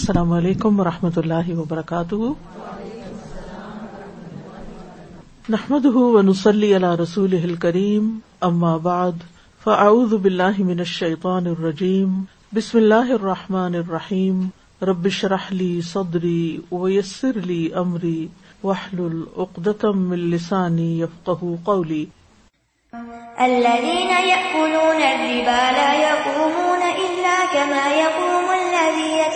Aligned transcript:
السلام 0.00 0.32
علیکم 0.32 0.80
و 0.80 0.84
رحمۃ 0.84 1.16
اللہ 1.16 1.48
وبرکاتہ۔ 1.56 2.14
نحمد 5.48 5.86
ونسلی 5.94 6.76
علی 6.76 6.92
رسول 7.02 7.54
کریم 7.54 8.18
اما 8.40 8.76
بعد، 8.76 9.18
فاعوذ 9.64 10.14
باللہ 10.14 10.58
من 10.58 10.78
الشیطان 10.78 11.46
الرجیم، 11.46 12.14
بسم 12.52 12.78
اللہ 12.78 13.12
الرحمن 13.12 13.74
الرحیم، 13.74 14.48
رب 14.82 15.04
اشرح 15.04 15.44
لی 15.50 15.80
صدری 15.80 16.58
ویسر 16.72 17.40
لی 17.44 17.68
امری، 17.74 18.26
واحلل 18.62 19.22
عقدۃ 19.36 19.84
من 19.84 20.18
لسانی 20.30 21.04
قولی۔ 21.64 22.04
الذين 23.36 24.10
يأكلون 24.28 25.02
الربا 25.02 25.60
لا 25.76 25.92
يقومون 26.00 26.82
إلا 26.82 27.36
كما 27.52 27.88
يقوم 27.94 28.39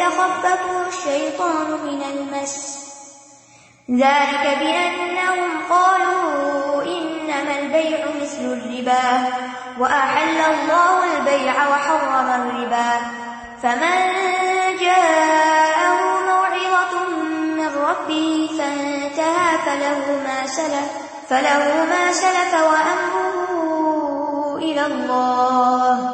يتخبطه 0.04 0.88
الشيطان 0.88 1.70
من 1.70 2.02
المس 2.02 2.78
ذلك 3.90 4.58
بأنهم 4.58 5.50
قالوا 5.70 6.82
إنما 6.82 7.58
البيع 7.58 8.06
مثل 8.22 8.44
الربا 8.44 9.28
وأحل 9.78 10.38
الله 10.38 11.16
البيع 11.16 11.68
وحرم 11.68 12.28
الربا 12.40 13.00
فمن 13.62 13.98
جاءه 14.80 16.00
موعظة 16.26 17.08
من 17.56 17.68
ربه 17.68 18.50
فانتهى 18.58 19.58
فله 19.66 20.22
ما 20.26 20.46
سلف 20.46 20.92
فله 21.28 21.84
ما 21.84 22.12
سلف 22.12 22.54
وأمره 22.54 23.38
إلى 24.58 24.86
الله 24.86 26.13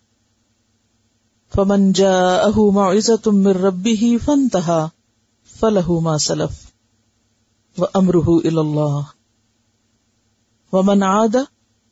فمن 1.55 1.93
جاءه 1.93 2.71
موعظة 2.71 3.31
من 3.31 3.47
ربه 3.47 4.17
فانتهى 4.25 4.87
فله 5.59 5.99
ما 5.99 6.17
سلف 6.17 6.71
وأمره 7.77 8.39
إلى 8.39 8.67
الله. 8.67 9.01
ومن 10.73 11.03
عاد 11.03 11.35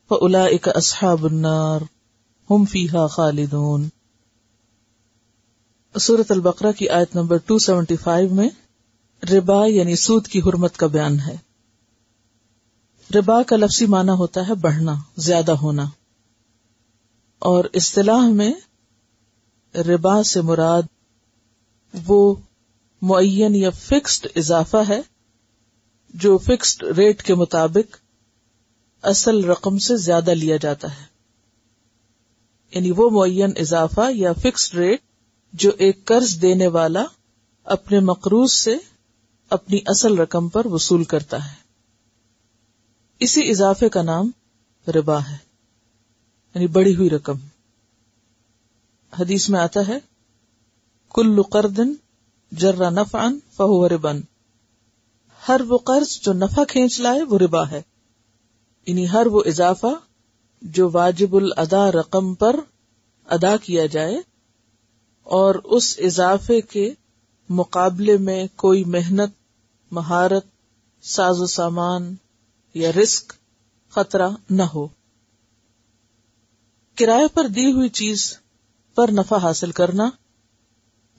فأولئك 0.09 0.69
أصحاب 0.77 1.25
النار. 1.25 1.79
هم 2.55 2.65
فيها 2.65 3.07
خالدون. 3.07 3.89
سورة 5.99 6.23
البقرہ 6.29 6.71
کی 6.71 6.89
آیت 6.89 7.15
نمبر 7.15 7.37
275 7.37 8.31
میں 8.31 8.49
ربا 9.25 9.65
یعنی 9.65 9.95
سود 9.95 10.27
کی 10.27 10.39
حرمت 10.39 10.77
کا 10.77 10.87
بیان 10.87 11.19
ہے۔ 11.19 11.37
ربا 13.15 13.43
کا 13.43 13.55
لفظی 13.55 13.85
معنی 13.85 14.11
ہوتا 14.11 14.47
ہے 14.47 14.53
بڑھنا، 14.53 14.95
زیادہ 15.17 15.51
ہونا۔ 15.51 15.85
اور 17.39 17.63
اصطلاح 17.73 18.27
میں 18.27 18.53
ربا 19.75 20.23
سے 20.23 20.41
مراد 20.41 20.81
وہ 22.07 22.35
معین 23.01 23.55
یا 23.55 23.69
فکسڈ 23.69 24.27
اضافہ 24.35 24.77
ہے 24.89 25.01
جو 26.09 26.37
فکسڈ 26.37 26.83
ریٹ 26.83 27.23
کے 27.23 27.35
مطابق 27.35 27.97
اصل 29.01 29.43
رقم 29.43 29.77
سے 29.77 29.97
زیادہ 29.97 30.31
لیا 30.31 30.57
جاتا 30.57 30.91
ہے۔ 30.91 31.05
یعنی 32.71 32.91
وہ 32.97 33.09
معین 33.09 33.51
اضافہ 33.55 34.11
یا 34.11 34.33
فکسڈ 34.33 34.75
ریٹ 34.75 35.01
جو 35.53 35.71
ایک 35.77 36.05
قرض 36.05 36.41
دینے 36.41 36.67
والا 36.67 37.05
اپنے 37.63 37.99
مقروض 37.99 38.51
سے 38.51 38.77
اپنی 39.49 39.79
اصل 39.85 40.17
رقم 40.17 40.49
پر 40.49 40.65
وصول 40.65 41.03
کرتا 41.03 41.51
ہے۔ 41.51 41.55
اسی 43.19 43.49
اضافے 43.49 43.89
کا 43.89 44.01
نام 44.01 44.31
ربا 44.87 45.19
ہے 45.19 45.37
یعنی 46.55 46.67
بڑی 46.67 46.95
ہوئی 46.95 47.09
رقم۔ 47.09 47.48
حدیث 49.13 49.49
میں 49.49 49.59
آتا 49.59 49.87
ہے 49.87 49.97
کل 51.13 51.41
قرض 51.41 51.79
جرا 52.51 52.89
نفعا 52.89 53.27
فہو 53.51 53.89
ربن 53.89 54.21
ہر 55.47 55.61
وہ 55.67 55.77
قرض 55.77 56.19
جو 56.21 56.33
نفع 56.33 56.63
کھینچ 56.63 56.99
لائے، 56.99 57.23
وہ 57.23 57.37
ربا 57.37 57.69
ہے۔ 57.69 57.81
یعنی 58.87 59.09
ہر 59.09 59.27
وہ 59.27 59.43
اضافہ 59.45 59.93
جو 60.61 60.89
واجب 60.93 61.35
الادا 61.35 61.91
رقم 61.91 62.33
پر 62.35 62.55
ادا 63.29 63.57
کیا 63.57 63.85
جائے، 63.85 64.17
اور 65.23 65.55
اس 65.55 65.95
اضافے 65.97 66.61
کے 66.61 66.93
مقابلے 67.49 68.17
میں 68.17 68.47
کوئی 68.55 68.83
محنت، 68.83 69.33
مہارت، 69.91 70.45
ساز 71.03 71.41
و 71.41 71.45
سامان 71.45 72.15
یا 72.73 72.91
رسک 72.91 73.33
خطرہ 73.89 74.29
نہ 74.49 74.63
ہو۔ 74.63 74.87
کرایہ 76.97 77.27
پر 77.33 77.47
دی 77.47 77.71
ہوئی 77.71 77.89
چیز 77.89 78.37
پر 78.99 79.11
نفع 79.11 79.37
حاصل 79.37 79.71
کرنا 79.71 80.09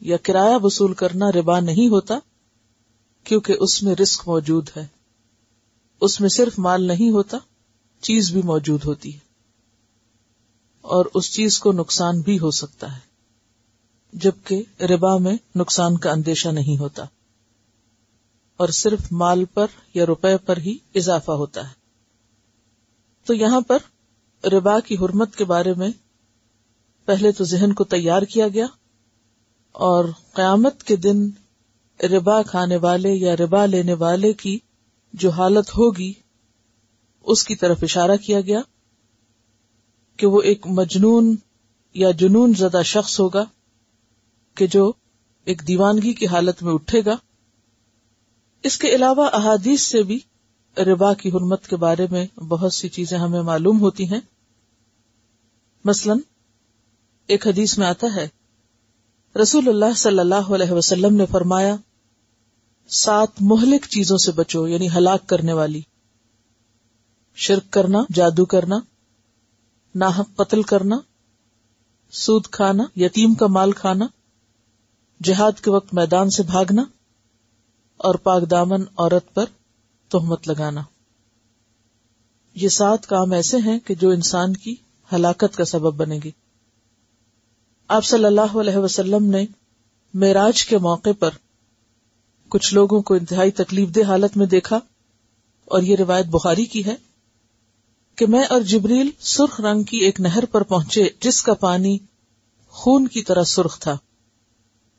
یا 0.01 0.17
کرایہ 0.23 0.65
وصول 0.65 0.95
کرنا 0.95 1.33
ربا 1.33 1.61
نہیں 1.61 1.89
ہوتا، 1.89 2.15
کیونکہ 3.25 3.57
اس 3.61 3.83
میں 3.83 3.95
رسک 3.95 4.29
موجود 4.29 4.71
ہے۔ 4.77 4.87
اس 6.01 6.21
میں 6.21 6.29
صرف 6.29 6.59
مال 6.59 6.87
نہیں 6.87 7.11
ہوتا، 7.11 7.39
چیز 8.01 8.33
بھی 8.33 8.43
موجود 8.43 8.85
ہوتی 8.85 9.15
ہے۔ 9.15 9.19
اور 10.81 11.07
اس 11.15 11.33
چیز 11.33 11.59
کو 11.59 11.73
نقصان 11.73 12.21
بھی 12.21 12.39
ہو 12.39 12.51
سکتا 12.51 12.95
ہے، 12.95 13.01
جبکہ 14.13 14.63
ربا 14.83 15.17
میں 15.17 15.37
نقصان 15.57 15.99
کا 15.99 16.11
اندیشہ 16.11 16.49
نہیں 16.49 16.79
ہوتا۔ 16.81 17.05
اور 18.57 18.69
صرف 18.69 19.01
مال 19.13 19.45
پر 19.45 19.67
یا 19.95 20.07
روپے 20.07 20.37
پر 20.37 20.57
ہی 20.57 20.79
اضافہ 20.95 21.33
ہوتا 21.33 21.69
ہے۔ 21.69 21.75
تو 23.25 23.35
یہاں 23.35 23.61
پر 23.61 23.79
ربا 24.47 24.81
کی 24.81 24.95
حرمت 24.95 25.37
کے 25.37 25.45
بارے 25.45 25.75
میں 25.75 25.91
پہلے 27.05 27.33
تو 27.33 27.45
ذہن 27.45 27.73
کو 27.73 27.85
تیار 27.85 28.23
کیا 28.23 28.49
گیا 28.49 28.67
اور 29.73 30.05
قیامت 30.33 30.83
کے 30.83 30.97
دن 30.97 31.31
ربا 32.03 32.43
کھانے 32.43 32.77
والے 32.77 33.13
یا 33.13 33.37
ربا 33.37 33.67
لینے 33.67 33.95
والے 33.95 34.33
کی 34.33 34.59
جو 35.13 35.31
حالت 35.31 35.69
ہوگی، 35.69 36.13
اس 37.23 37.45
کی 37.45 37.57
طرف 37.57 37.79
اشارہ 37.83 38.17
کیا 38.17 38.41
گیا 38.41 38.61
کہ 40.17 40.27
وہ 40.27 40.43
ایک 40.43 40.67
مجنون 40.67 41.37
یا 41.95 42.11
جنون 42.11 42.53
زدہ 42.55 42.83
شخص 42.83 43.21
ہوگا 43.21 43.45
کہ 44.55 44.67
جو 44.67 44.93
ایک 45.45 45.69
دیوانگی 45.69 46.13
کی 46.13 46.27
حالت 46.27 46.63
میں 46.63 46.73
اٹھے 46.73 47.01
گا۔ 47.07 47.17
اس 48.63 48.79
کے 48.79 48.89
علاوہ 48.89 49.29
احادیث 49.33 49.81
سے 49.81 50.03
بھی 50.03 50.19
ربا 50.77 51.15
کی 51.15 51.29
حرمت 51.29 51.69
کے 51.69 51.77
بارے 51.77 52.07
میں 52.11 52.41
بہت 52.41 52.73
سی 52.73 52.89
چیزیں 52.89 53.19
ہمیں 53.19 53.43
معلوم 53.43 53.81
ہوتی 53.81 54.05
ہیں۔ 54.05 54.21
مثلا 55.85 56.15
ایک 57.31 57.47
حدیث 57.47 57.79
میں 57.79 57.87
آتا 57.87 58.07
ہے، 58.17 58.29
رسول 59.43 59.69
اللہ 59.69 59.93
صلی 59.97 60.19
اللہ 60.19 60.49
علیہ 60.51 60.71
وسلم 60.71 61.17
نے 61.17 61.27
فرمایا، 61.27 61.77
سات 62.89 63.29
مہلک 63.41 63.87
چیزوں 63.89 64.17
سے 64.17 64.33
بچو 64.33 64.69
یعنی 64.69 64.89
ہلاک 64.91 65.27
کرنے 65.27 65.53
والی۔ 65.53 65.81
شرک 67.35 67.71
کرنا، 67.73 67.99
جادو 68.15 68.45
کرنا، 68.45 68.79
ناحق 69.95 70.37
قتل 70.37 70.63
کرنا، 70.63 70.99
سود 72.13 72.47
کھانا، 72.47 72.85
یتیم 72.97 73.35
کا 73.35 73.47
مال 73.47 73.73
کھانا، 73.73 74.07
جہاد 75.25 75.61
کے 75.61 75.71
وقت 75.71 75.95
میدان 75.95 76.31
سے 76.31 76.43
بھاگنا، 76.43 76.85
اور 77.97 78.15
پاک 78.15 78.51
دامن 78.51 78.83
عورت 78.97 79.35
پر 79.35 79.45
تہمت 80.09 80.49
لگانا۔ 80.49 80.83
یہ 82.55 82.69
سات 82.69 83.07
کام 83.07 83.33
ایسے 83.33 83.57
ہیں 83.57 83.79
کہ 83.79 83.95
جو 83.95 84.11
انسان 84.11 84.53
کی 84.53 84.75
ہلاکت 85.13 85.57
کا 85.57 85.65
سبب 85.65 85.95
بنے 85.97 86.19
گی۔ 86.25 86.31
آپ 87.93 88.05
صلی 88.05 88.25
اللہ 88.25 88.41
علیہ 88.41 88.77
وسلم 88.77 89.25
نے 89.25 89.47
معراج 90.15 90.67
کے 90.67 90.79
موقع 90.79 91.09
پر 91.19 91.31
کچھ 92.49 92.75
لوگوں 92.75 93.03
کو 93.03 93.15
انتہائی 93.15 93.51
تکلیف 93.51 93.89
دہ 93.89 94.01
حالت 94.01 94.37
میں 94.37 94.47
دیکھا 94.47 94.77
اور 95.65 95.83
یہ 95.83 95.97
روایت 95.97 96.27
بخاری 96.27 96.65
کی 96.65 96.85
ہے 96.85 96.95
کہ 98.17 98.27
میں 98.27 98.45
اور 98.45 98.61
جبریل 98.61 99.11
سرخ 99.21 99.61
رنگ 99.61 99.83
کی 99.83 99.97
ایک 99.97 100.21
نہر 100.21 100.45
پر 100.45 100.63
پہنچے 100.63 101.09
جس 101.21 101.43
کا 101.43 101.55
پانی 101.55 101.99
خون 102.69 103.09
کی 103.09 103.23
طرح 103.23 103.43
سرخ 103.43 103.79
تھا۔ 103.79 103.99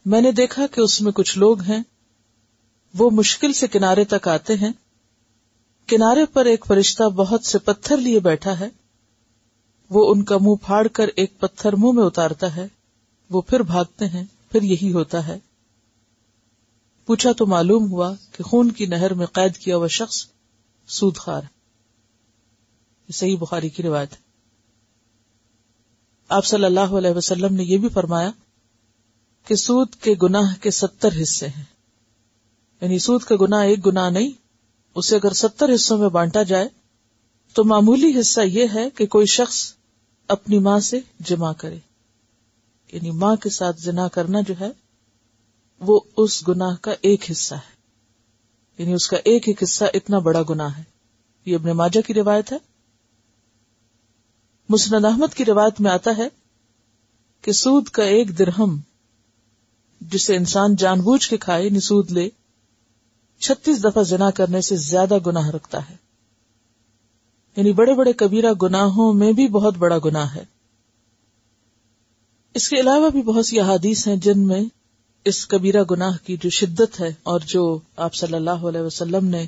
میں 0.05 0.21
نے 0.21 0.31
دیکھا 0.31 0.67
کہ 0.67 0.81
اس 0.81 1.01
میں 1.01 1.11
کچھ 1.11 1.37
لوگ 1.37 1.61
ہیں۔ 1.61 1.83
وہ 2.97 3.09
مشکل 3.09 3.53
سے 3.53 3.67
کنارے 3.67 4.03
تک 4.03 4.27
آتے 4.27 4.55
ہیں۔ 4.55 4.71
کنارے 5.87 6.25
پر 6.25 6.45
ایک 6.45 6.65
فرشتہ 6.67 7.03
بہت 7.03 7.45
سے 7.45 7.59
پتھر 7.59 7.97
لیے 7.97 8.19
بیٹھا 8.19 8.59
ہے۔ 8.59 8.69
وہ 9.89 10.11
ان 10.11 10.23
کا 10.23 10.37
منہ 10.41 10.65
پھاڑ 10.65 10.87
کر 10.87 11.09
ایک 11.15 11.39
پتھر 11.39 11.75
منہ 11.75 11.91
میں 11.91 12.03
اتارتا 12.03 12.55
ہے۔ 12.55 12.67
وہ 13.31 13.41
پھر 13.41 13.59
بھاگتے 13.59 14.07
ہیں، 14.07 14.23
پھر 14.51 14.61
یہی 14.61 14.93
ہوتا 14.93 15.27
ہے۔ 15.27 15.39
پوچھا 17.05 17.31
تو 17.31 17.45
معلوم 17.45 17.91
ہوا 17.91 18.13
کہ 18.31 18.43
خون 18.43 18.71
کی 18.71 18.85
نہر 18.85 19.13
میں 19.13 19.25
قید 19.25 19.57
کیا 19.57 19.77
ہوا 19.77 19.87
شخص 19.87 20.25
سود 20.87 21.17
خار 21.17 21.41
صحیح 23.13 23.37
بخاری 23.37 23.69
کی 23.69 23.83
روایت 23.83 24.11
ہے۔ 24.11 24.17
آپ 26.29 26.45
صلی 26.45 26.65
اللہ 26.65 26.79
علیہ 26.79 27.09
وسلم 27.09 27.55
نے 27.55 27.63
یہ 27.63 27.77
بھی 27.77 27.89
فرمایا 27.89 28.31
کہ 29.45 29.55
سود 29.55 29.87
کے 29.95 30.15
گناہ 30.23 30.55
کے 30.61 30.71
ستر 30.71 31.09
حصے 31.21 31.47
ہیں۔ 31.47 31.63
یعنی 32.81 32.99
سود 32.99 33.21
کا 33.21 33.35
گناہ 33.41 33.63
ایک 33.63 33.85
گناہ 33.85 34.09
نہیں، 34.09 34.31
اسے 34.95 35.15
اگر 35.15 35.33
ستر 35.33 35.75
حصوں 35.75 35.97
میں 35.97 36.09
بانٹا 36.09 36.43
جائے 36.43 36.67
تو 37.53 37.63
معمولی 37.63 38.19
حصہ 38.19 38.41
یہ 38.41 38.65
ہے 38.73 38.89
کہ 38.89 39.05
کوئی 39.05 39.25
شخص 39.25 39.73
اپنی 40.27 40.59
ماں 40.59 40.79
سے 40.79 40.99
جمع 41.19 41.53
کرے۔ 41.53 41.90
یعنی 42.91 43.11
ماں 43.11 43.35
کے 43.35 43.49
ساتھ 43.49 43.81
جنا 43.81 44.07
کرنا 44.07 44.39
جو 44.47 44.53
ہے، 44.59 44.69
وہ 45.79 45.99
اس 46.17 46.47
گناہ 46.47 46.75
کا 46.81 46.91
ایک 47.01 47.31
حصہ 47.31 47.55
ہے۔ 47.55 47.81
یعنی 48.77 48.93
اس 48.93 49.07
کا 49.07 49.17
ایک 49.17 49.47
ایک 49.47 49.63
حصہ 49.63 49.83
اتنا 49.93 50.19
بڑا 50.19 50.41
گناہ 50.49 50.77
ہے۔ 50.77 50.83
یہ 51.45 51.55
ابن 51.55 51.69
ماجہ 51.69 52.07
کی 52.07 52.13
روایت 52.13 52.51
ہے۔ 52.51 52.57
مسند 54.69 55.05
احمد 55.05 55.33
کی 55.33 55.45
روایت 55.45 55.81
میں 55.81 55.91
آتا 55.91 56.11
ہے 56.17 56.27
کہ 57.41 57.51
سود 57.51 57.89
کا 57.89 58.03
ایک 58.03 58.39
درہم 58.39 58.79
جسے 60.01 60.35
انسان 60.35 60.75
جان 60.75 61.01
بوجھ 61.01 61.29
کے 61.29 61.37
کھائے 61.37 61.65
یعنی 61.65 61.79
سود 61.79 62.11
لے، 62.11 62.29
چھتیس 63.39 63.83
دفعہ 63.83 64.03
جنا 64.03 64.31
کرنے 64.31 64.61
سے 64.61 64.75
زیادہ 64.75 65.17
گناہ 65.25 65.49
رکھتا 65.49 65.89
ہے۔ 65.89 65.95
یعنی 67.55 67.73
بڑے 67.73 67.93
بڑے 67.93 68.13
کبیرہ 68.13 68.53
گناہوں 68.61 69.13
میں 69.13 69.31
بھی 69.31 69.47
بہت 69.47 69.77
بڑا 69.77 69.97
گناہ 70.05 70.35
ہے۔ 70.35 70.60
اس 72.55 72.69
کے 72.69 72.79
علاوہ 72.79 73.09
بھی 73.09 73.21
بہت 73.21 73.45
سی 73.45 73.59
احادیث 73.59 74.07
ہیں 74.07 74.15
جن 74.15 74.47
میں 74.47 74.61
اس 75.25 75.47
کبیرہ 75.47 75.83
گناہ 75.91 76.17
کی 76.25 76.37
جو 76.37 76.49
شدت 76.49 76.99
ہے 76.99 77.13
اور 77.23 77.39
جو 77.39 77.79
آپ 77.95 78.15
صلی 78.15 78.33
اللہ 78.33 78.65
علیہ 78.69 78.81
وسلم 78.81 79.25
نے 79.25 79.45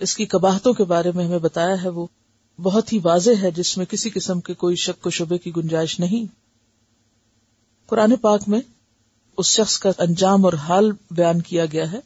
اس 0.00 0.16
کی 0.16 0.26
کباہتوں 0.26 0.72
کے 0.72 0.84
بارے 0.84 1.10
میں 1.14 1.24
ہمیں 1.24 1.38
بتایا 1.38 1.82
ہے، 1.82 1.88
وہ 1.88 2.06
بہت 2.58 2.92
ہی 2.92 2.98
واضح 3.04 3.30
ہے 3.42 3.50
جس 3.50 3.76
میں 3.78 3.86
کسی 3.86 4.10
قسم 4.10 4.40
کے 4.40 4.54
کوئی 4.54 4.76
شک 4.76 5.06
و 5.06 5.10
شبے 5.10 5.38
کی 5.38 5.52
گنجائش 5.56 6.00
نہیں۔ 6.00 6.26
قرآن 7.86 8.16
پاک 8.16 8.40
میں 8.46 8.60
اس 9.38 9.46
شخص 9.46 9.78
کا 9.78 9.90
انجام 9.98 10.44
اور 10.44 10.52
حال 10.52 10.90
بیان 11.10 11.40
کیا 11.40 11.64
گیا 11.72 11.92
ہے 11.92 12.00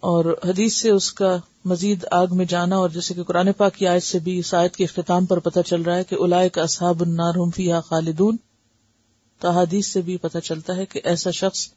اور 0.00 0.24
حدیث 0.44 0.76
سے 0.76 0.90
اس 0.90 1.12
کا 1.12 1.36
مزید 1.64 2.04
آگ 2.10 2.26
میں 2.30 2.44
جانا 2.44 2.76
اور 2.76 2.88
جیسے 2.88 3.14
کہ 3.14 3.22
قرآن 3.22 3.52
پاک 3.52 3.74
کی 3.74 3.86
آیت 3.86 4.02
سے 4.02 4.18
بھی 4.18 4.38
اس 4.38 4.54
آیت 4.54 4.76
کے 4.76 4.84
اختتام 4.84 5.26
پر 5.26 5.38
پتہ 5.38 5.60
چل 5.66 5.82
رہا 5.82 5.96
ہے 5.96 6.04
کہ 6.04 6.16
الائے 6.20 6.48
کا 6.48 6.62
اصحاب 6.62 7.00
النار 7.00 7.34
ہم 7.36 7.50
فیہا 7.50 7.80
خالدون۔ 7.80 8.36
تو 9.38 9.50
حدیث 9.50 9.86
سے 9.86 10.00
بھی 10.00 10.16
پتہ 10.16 10.38
چلتا 10.38 10.76
ہے 10.76 10.86
کہ 10.86 11.00
ایسا 11.04 11.30
شخص 11.30 11.68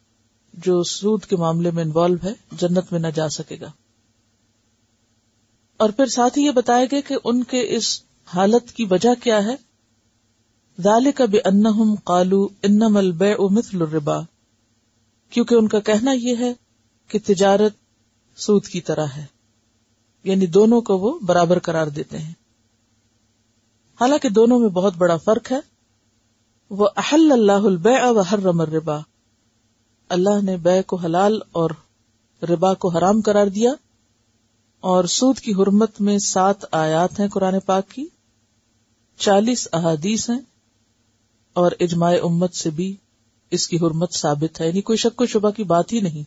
جو 0.54 0.84
سود 0.84 1.26
کے 1.26 1.36
معاملے 1.36 1.72
میں 1.72 1.84
انوالو 1.84 2.16
ہے، 2.24 2.34
جنت 2.52 2.92
میں 2.92 3.00
نہ 3.00 3.08
جا 3.08 3.30
سکے 3.30 3.60
گا۔ 3.62 3.72
اور 5.78 5.90
پھر 5.90 6.06
ساتھ 6.06 6.40
ہی 6.40 6.44
یہ 6.44 6.52
بتایا 6.52 6.86
گیا 6.86 7.00
کہ 7.08 7.16
ان 7.24 7.44
کے 7.44 7.76
اس 7.76 8.04
حالت 8.26 8.72
کی 8.72 8.86
وجہ 8.86 9.24
کیا 9.24 9.44
ہے۔ 9.44 9.56
ذالک 10.82 11.22
بانہم 11.22 11.96
قالو 12.04 12.48
انما 12.62 13.00
البیع 13.00 13.36
مثل 13.40 13.82
الربا۔ 13.82 14.20
کیونکہ 15.30 15.56
ان 15.56 15.68
کا 15.68 15.80
کہنا 15.80 16.12
یہ 16.12 16.36
ہے 16.40 16.54
کہ 17.08 17.20
تجارت 17.26 17.74
سود 18.40 18.66
کی 18.66 18.82
طرح 18.82 19.06
ہے 19.06 19.26
یعنی 20.24 20.46
دونوں 20.46 20.82
کو 20.82 20.98
وہ 20.98 21.20
برابر 21.20 21.60
قرار 21.60 21.88
دیتے 21.88 22.18
ہیں۔ 22.18 22.34
حالانکہ 24.02 24.30
دونوں 24.30 24.60
میں 24.60 24.70
بہت 24.70 24.96
بڑا 24.98 25.18
فرق 25.18 25.52
ہے۔ 25.52 25.79
وہ 26.70 26.90
احل 26.98 27.32
اللہ 27.32 27.52
البیع 27.52 28.06
و 28.06 28.20
حرم 28.20 28.62
الربا۔ 28.62 29.00
اللہ 30.10 30.42
نے 30.44 30.58
بے 30.58 30.84
کو 30.84 30.96
حلال 30.96 31.40
اور 31.52 31.70
ربا 32.50 32.74
کو 32.74 32.90
حرام 32.90 33.22
قرار 33.22 33.48
دیا 33.48 33.72
اور 34.80 35.04
سود 35.04 35.40
کی 35.40 35.54
حرمت 35.54 36.02
میں 36.02 36.18
سات 36.18 36.56
آیات 36.72 37.20
ہیں 37.20 37.28
قرآن 37.28 37.60
پاک 37.66 37.90
کی۔ 37.90 38.06
چالیس 39.18 39.68
احادیث 39.74 40.30
ہیں 40.30 40.40
اور 41.54 41.72
اجماع 41.80 42.14
امت 42.24 42.54
سے 42.54 42.70
بھی 42.70 42.96
اس 43.52 43.68
کی 43.68 43.78
حرمت 43.78 44.14
ثابت 44.14 44.62
ہے۔ 44.62 44.68
یعنی 44.68 44.82
کوئی 44.82 44.98
شک 44.98 45.22
و 45.22 45.26
شبہ 45.26 45.50
کی 45.50 45.64
بات 45.64 45.94
ہی 45.94 46.02
نہیں۔ 46.02 46.24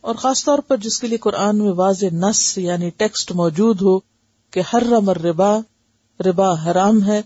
اور 0.00 0.14
خاص 0.14 0.44
طور 0.44 0.58
پر 0.58 0.76
جس 0.76 1.00
کے 1.00 1.06
لیے 1.06 1.18
قرآن 1.18 1.58
میں 1.58 1.72
واضح 1.72 2.06
نس 2.12 2.58
یعنی 2.58 2.90
ٹیکسٹ 2.90 3.32
موجود 3.32 3.82
ہو 3.82 3.98
کہ 4.50 4.60
ہر 4.72 4.82
رمر 4.82 5.18
ربا 5.18 5.58
ربا 6.26 6.52
حرام 6.64 7.04
ہے 7.04 7.22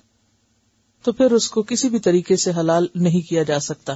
تو 1.03 1.13
پھر 1.13 1.31
اس 1.31 1.51
کو 1.51 1.63
کسی 1.63 1.89
بھی 1.89 1.99
طریقے 1.99 2.37
سے 2.37 2.51
حلال 2.57 2.87
نہیں 2.95 3.29
کیا 3.29 3.43
جا 3.43 3.61
سکتا۔ 3.61 3.95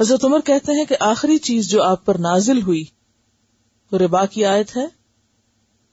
حضرت 0.00 0.24
عمر 0.24 0.40
کہتے 0.40 0.72
ہیں 0.72 0.84
کہ 0.84 0.96
آخری 1.00 1.38
چیز 1.38 1.68
جو 1.68 1.82
آپ 1.82 2.06
پر 2.06 2.14
نازل 2.14 2.62
ہوئی، 2.62 2.84
وہ 3.92 3.98
ربا 3.98 4.26
کی 4.26 4.44
آیت 4.44 4.76
ہے۔ 4.76 4.86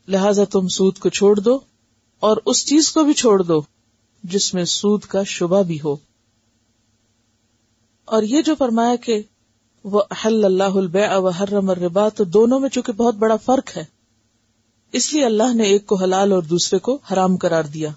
لہذا 0.08 0.44
تم 0.44 0.68
سود 0.68 0.98
کو 0.98 1.10
چھوڑ 1.10 1.40
دو 1.40 1.60
اور 2.20 2.38
اس 2.46 2.66
چیز 2.66 2.92
کو 2.92 3.04
بھی 3.04 3.14
چھوڑ 3.14 3.44
دو 3.44 3.62
جس 4.24 4.54
میں 4.54 4.66
سود 4.66 5.02
کا 5.02 5.24
شبہ 5.24 5.64
بھی 5.64 5.80
ہو۔ 5.84 5.96
اور 8.06 8.24
یہ 8.24 8.42
جو 8.42 8.56
فرمایا 8.56 8.96
کہ 8.96 9.22
وہ 9.84 10.02
احل 10.12 10.46
اللہ 10.46 10.64
البیع 10.64 11.18
و 11.18 11.30
حرم 11.30 11.70
الربا، 11.70 12.10
تو 12.10 12.24
دونوں 12.24 12.60
میں 12.60 12.70
چونکہ 12.70 12.92
بہت 12.92 13.16
بڑا 13.16 13.36
فرق 13.36 13.78
ہے، 13.78 13.86
اس 14.92 15.14
لیے 15.14 15.26
اللہ 15.26 15.54
نے 15.54 15.64
ایک 15.64 15.86
کو 15.86 15.96
حلال 15.96 16.32
اور 16.32 16.42
دوسرے 16.42 16.80
کو 16.80 17.00
حرام 17.14 17.38
قرار 17.38 17.64
دیا۔ 17.64 17.90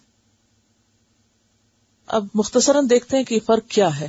اب 2.09 2.27
مختصراً 2.35 2.87
دیکھتے 2.91 3.17
ہیں 3.17 3.25
کہ 3.25 3.35
یہ 3.35 3.41
فرق 3.47 3.69
کیا 3.69 4.01
ہے۔ 4.01 4.09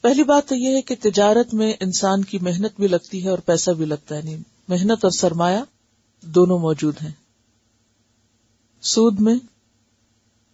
پہلی 0.00 0.24
بات 0.24 0.48
تو 0.48 0.54
یہ 0.54 0.76
ہے 0.76 0.82
کہ 0.82 0.94
تجارت 1.00 1.54
میں 1.54 1.72
انسان 1.80 2.24
کی 2.24 2.38
محنت 2.38 2.72
بھی 2.76 2.88
لگتی 2.88 3.24
ہے 3.24 3.30
اور 3.30 3.38
پیسہ 3.38 3.70
بھی 3.70 3.84
لگتا 3.84 4.16
ہے 4.16 4.22
نہیں 4.22 4.38
محنت 4.68 5.04
اور 5.04 5.10
سرمایہ 5.10 5.58
دونوں 6.22 6.58
موجود 6.58 6.94
ہیں۔ 7.02 7.12
سود 8.80 9.20
میں 9.20 9.34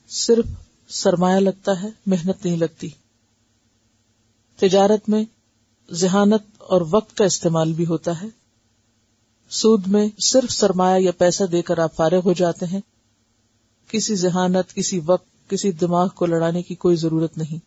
صرف 0.09 0.45
سرمایہ 0.89 1.41
لگتا 1.41 1.83
ہے، 1.83 1.89
محنت 2.07 2.45
نہیں 2.45 2.57
لگتی۔ 2.57 2.89
تجارت 4.57 5.09
میں 5.09 5.25
ذہانت 5.93 6.43
اور 6.59 6.81
وقت 6.91 7.17
کا 7.17 7.25
استعمال 7.25 7.73
بھی 7.73 7.87
ہوتا 7.87 8.23
ہے۔ 8.23 8.27
سود 9.51 9.87
میں 9.87 10.09
صرف 10.19 10.53
سرمایہ 10.53 11.03
یا 11.03 11.13
پیسہ 11.13 11.45
دے 11.45 11.63
کر 11.63 11.79
آپ 11.79 11.97
فارغ 11.97 12.21
ہو 12.25 12.33
جاتے 12.33 12.67
ہیں 12.67 12.81
کسی 13.91 14.15
ذہانت، 14.15 14.75
کسی 14.75 15.01
وقت، 15.07 15.51
کسی 15.51 15.73
دماغ 15.73 16.09
کو 16.09 16.27
لڑانے 16.27 16.63
کی 16.63 16.75
کوئی 16.75 16.97
ضرورت 16.97 17.39
نہیں۔ 17.39 17.65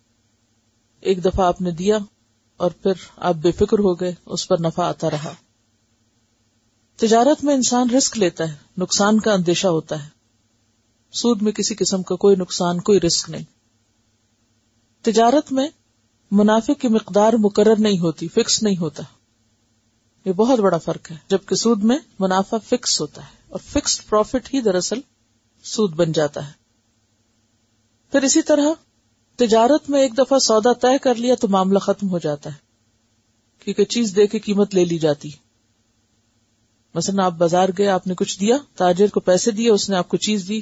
ایک 1.01 1.25
دفعہ 1.25 1.45
آپ 1.45 1.61
نے 1.61 1.71
دیا 1.71 1.97
اور 2.57 2.71
پھر 2.71 2.91
آپ 3.17 3.35
بے 3.35 3.51
فکر 3.51 3.79
ہو 3.79 3.99
گئے، 3.99 4.13
اس 4.25 4.47
پر 4.47 4.55
نفع 4.59 4.83
آتا 4.83 5.09
رہا۔ 5.09 5.33
تجارت 6.95 7.43
میں 7.43 7.53
انسان 7.53 7.89
رسک 7.89 8.17
لیتا 8.17 8.51
ہے، 8.51 8.55
نقصان 8.77 9.19
کا 9.19 9.33
اندیشہ 9.33 9.67
ہوتا 9.67 10.03
ہے۔ 10.03 10.09
سود 11.11 11.41
میں 11.41 11.51
کسی 11.51 11.75
قسم 11.75 12.03
کا 12.03 12.15
کوئی 12.15 12.35
نقصان، 12.35 12.79
کوئی 12.81 12.99
رسک 12.99 13.29
نہیں۔ 13.29 13.43
تجارت 15.01 15.51
میں 15.51 15.69
منافع 16.31 16.73
کی 16.73 16.87
مقدار 16.87 17.33
مقرر 17.33 17.75
نہیں 17.79 17.99
ہوتی، 17.99 18.27
فکس 18.27 18.63
نہیں 18.63 18.77
ہوتا۔ 18.77 19.03
یہ 20.25 20.33
بہت 20.33 20.59
بڑا 20.59 20.77
فرق 20.77 21.11
ہے، 21.11 21.17
جبکہ 21.27 21.55
سود 21.55 21.83
میں 21.83 21.97
منافع 22.19 22.57
فکس 22.57 23.01
ہوتا 23.01 23.21
ہے 23.21 23.37
اور 23.49 23.59
فکسڈ 23.59 24.09
پروفٹ 24.09 24.53
ہی 24.53 24.61
دراصل 24.61 24.99
سود 25.63 25.93
بن 25.93 26.11
جاتا 26.11 26.47
ہے۔ 26.47 26.51
پھر 28.11 28.21
اسی 28.21 28.41
طرح 28.41 28.73
تجارت 29.35 29.89
میں 29.89 30.01
ایک 30.01 30.17
دفعہ 30.17 30.39
سودا 30.39 30.73
طے 30.73 30.97
کر 30.97 31.15
لیا 31.15 31.35
تو 31.35 31.47
معاملہ 31.47 31.79
ختم 31.79 32.09
ہو 32.09 32.19
جاتا 32.19 32.49
ہے، 32.49 32.55
کیونکہ 33.63 33.85
چیز 33.85 34.15
دے 34.15 34.27
کے 34.27 34.39
قیمت 34.39 34.75
لے 34.75 34.85
لی 34.85 34.99
جاتی۔ 34.99 35.29
مثلا 36.95 37.25
آپ 37.25 37.33
بازار 37.33 37.69
گئے، 37.77 37.87
آپ 37.87 38.07
نے 38.07 38.13
کچھ 38.15 38.39
دیا، 38.39 38.57
تاجر 38.75 39.07
کو 39.07 39.19
پیسے 39.19 39.51
دیے، 39.51 39.69
اس 39.69 39.89
نے 39.89 39.95
آپ 39.95 40.09
کو 40.09 40.17
چیز 40.17 40.45
دی، 40.47 40.61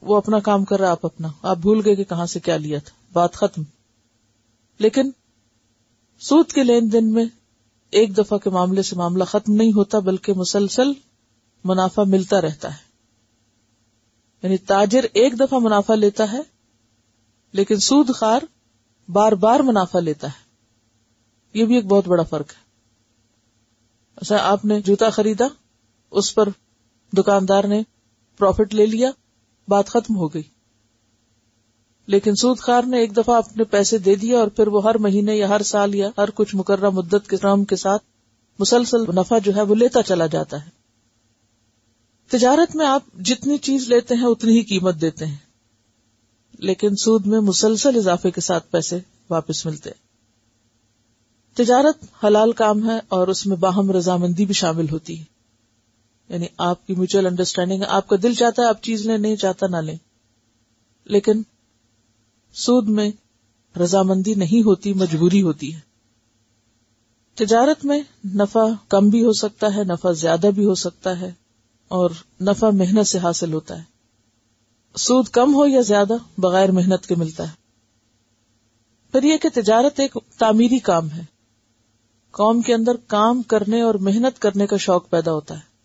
وہ 0.00 0.16
اپنا 0.16 0.38
کام 0.38 0.64
کر 0.64 0.80
رہا، 0.80 0.90
آپ 0.90 1.06
اپنا۔ 1.06 1.28
آپ 1.42 1.56
بھول 1.56 1.82
گئے 1.84 1.96
کہ 1.96 2.04
کہاں 2.04 2.26
سے 2.26 2.40
کیا 2.40 2.56
لیا 2.56 2.78
تھا۔ 2.78 3.06
بات 3.12 3.34
ختم۔ 3.34 3.62
لیکن 4.78 5.10
سود 6.18 6.52
کے 6.52 6.62
لین 6.62 6.92
دین 6.92 7.12
میں 7.12 7.24
ایک 7.90 8.18
دفعہ 8.18 8.38
کے 8.38 8.50
معاملے 8.50 8.82
سے 8.82 8.96
معاملہ 8.96 9.24
ختم 9.24 9.52
نہیں 9.52 9.72
ہوتا، 9.72 9.98
بلکہ 9.98 10.32
مسلسل 10.32 10.92
منافع 11.64 12.02
ملتا 12.02 12.40
رہتا 12.40 12.72
ہے۔ 12.72 12.85
یعنی 14.46 14.58
تاجر 14.58 15.06
ایک 15.12 15.40
دفعہ 15.40 15.58
منافع 15.58 15.94
لیتا 15.94 16.32
ہے، 16.32 16.40
لیکن 17.52 17.76
سود 17.76 18.14
خار 18.14 18.40
بار 19.08 19.32
بار 19.32 19.60
منافع 19.60 20.00
لیتا 20.00 20.26
ہے۔ 20.26 20.46
یہ 21.54 21.64
بھی 21.64 21.74
ایک 21.74 21.86
بہت 21.86 22.08
بڑا 22.08 22.22
فرق 22.22 22.50
ہے۔ 22.50 22.60
اچھا 24.16 24.36
آپ 24.40 24.64
نے 24.64 24.80
جوتا 24.80 25.10
خریدا، 25.10 25.44
اس 26.10 26.34
پر 26.34 26.48
دکاندار 27.12 27.64
نے 27.64 27.82
پروفٹ 28.38 28.74
لے 28.74 28.86
لیا، 28.86 29.10
بات 29.68 29.86
ختم 29.86 30.16
ہو 30.16 30.34
گئی۔ 30.34 30.42
لیکن 32.06 32.34
سود 32.34 32.58
خار 32.58 32.82
نے 32.82 32.98
ایک 32.98 33.16
دفعہ 33.16 33.36
اپنے 33.36 33.64
پیسے 33.64 33.98
دے 33.98 34.14
دیا 34.14 34.38
اور 34.38 34.48
پھر 34.48 34.66
وہ 34.66 34.84
ہر 34.84 34.98
مہینے 34.98 35.36
یا 35.36 35.48
ہر 35.48 35.62
سال 35.62 35.94
یا 35.94 36.10
ہر 36.18 36.30
کچھ 36.30 36.56
مقررہ 36.56 36.90
مدت 36.90 37.28
کے 37.28 37.36
نام 37.42 37.64
کے 37.64 37.76
ساتھ 37.76 38.02
مسلسل 38.58 39.02
نفع 39.16 39.38
جو 39.38 39.56
ہے 39.56 39.62
وہ 39.62 39.74
لیتا 39.74 40.02
چلا 40.02 40.26
جاتا 40.26 40.64
ہے۔ 40.64 40.75
تجارت 42.28 42.76
میں 42.76 42.86
آپ 42.86 43.02
جتنی 43.20 43.58
چیز 43.58 43.88
لیتے 43.88 44.14
ہیں 44.14 44.24
اتنی 44.24 44.52
ہی 44.52 44.62
قیمت 44.62 45.00
دیتے 45.00 45.26
ہیں۔ 45.26 45.36
لیکن 46.58 46.96
سود 46.96 47.26
میں 47.26 47.40
مسلسل 47.40 47.96
اضافے 47.96 48.30
کے 48.30 48.40
ساتھ 48.40 48.70
پیسے 48.70 48.98
واپس 49.30 49.66
ملتے 49.66 49.90
تجارت 51.54 52.24
حلال 52.24 52.52
کام 52.52 52.90
ہے 52.90 53.00
اور 53.08 53.28
اس 53.28 53.46
میں 53.46 53.56
باہم 53.56 53.90
رضامندی 53.90 54.46
بھی 54.46 54.54
شامل 54.54 54.86
ہوتی 54.92 55.18
ہے۔ 55.20 55.24
یعنی 56.28 56.46
آپ 56.58 56.86
کی 56.86 56.94
میوچل 56.94 57.26
انڈرسٹینڈنگ 57.26 57.82
ہے، 57.82 57.86
آپ 57.86 58.08
کا 58.08 58.16
دل 58.22 58.34
چاہتا 58.34 58.62
ہے 58.62 58.68
آپ 58.68 58.82
چیز 58.82 59.06
لیں، 59.06 59.18
نہیں 59.18 59.36
چاہتا 59.36 59.66
نہ 59.66 59.76
لیں۔ 59.76 59.96
لیکن 61.04 61.42
سود 62.52 62.88
میں 62.88 63.10
رضامندی 63.78 64.34
نہیں 64.34 64.62
ہوتی، 64.62 64.92
مجبوری 64.92 65.42
ہوتی 65.42 65.74
ہے۔ 65.74 65.80
تجارت 67.34 67.84
میں 67.84 68.02
نفع 68.34 68.64
کم 68.88 69.08
بھی 69.08 69.24
ہو 69.24 69.32
سکتا 69.32 69.74
ہے، 69.74 69.84
نفع 69.84 70.12
زیادہ 70.12 70.46
بھی 70.54 70.64
ہو 70.64 70.74
سکتا 70.74 71.20
ہے۔ 71.20 71.32
اور 71.88 72.10
نفع 72.40 72.70
محنت 72.70 73.06
سے 73.06 73.18
حاصل 73.18 73.52
ہوتا 73.52 73.78
ہے۔ 73.78 73.82
سود 74.96 75.28
کم 75.28 75.54
ہو 75.54 75.66
یا 75.66 75.80
زیادہ، 75.80 76.14
بغیر 76.38 76.70
محنت 76.70 77.06
کے 77.06 77.14
ملتا 77.14 77.48
ہے۔ 77.48 77.66
پھر 79.12 79.22
یہ 79.22 79.36
کہ 79.36 79.48
تجارت 79.54 80.00
ایک 80.00 80.16
تعمیری 80.38 80.78
کام 80.78 81.10
ہے۔ 81.10 81.24
قوم 82.30 82.62
کے 82.62 82.74
اندر 82.74 82.96
کام 82.96 83.42
کرنے 83.42 83.80
اور 83.80 83.94
محنت 83.94 84.38
کرنے 84.38 84.66
کا 84.66 84.76
شوق 84.76 85.10
پیدا 85.10 85.32
ہوتا 85.32 85.54
ہے۔ 85.54 85.76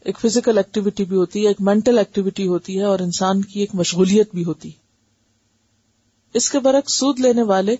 ایک 0.00 0.18
فزیکل 0.20 0.56
ایکٹیویٹی 0.56 1.04
بھی 1.04 1.16
ہوتی 1.16 1.42
ہے، 1.42 1.48
ایک 1.48 1.60
مینٹل 1.60 1.98
ایکٹیویٹی 1.98 2.46
ہوتی 2.46 2.78
ہے 2.78 2.84
اور 2.84 2.98
انسان 2.98 3.42
کی 3.42 3.60
ایک 3.60 3.74
مشغولیت 3.74 4.34
بھی 4.34 4.44
ہوتی 4.44 4.68
ہے۔ 4.68 4.84
اس 6.34 6.50
کے 6.50 6.58
برعکس 6.58 6.94
سود 6.94 7.20
لینے 7.20 7.42
والے 7.42 7.76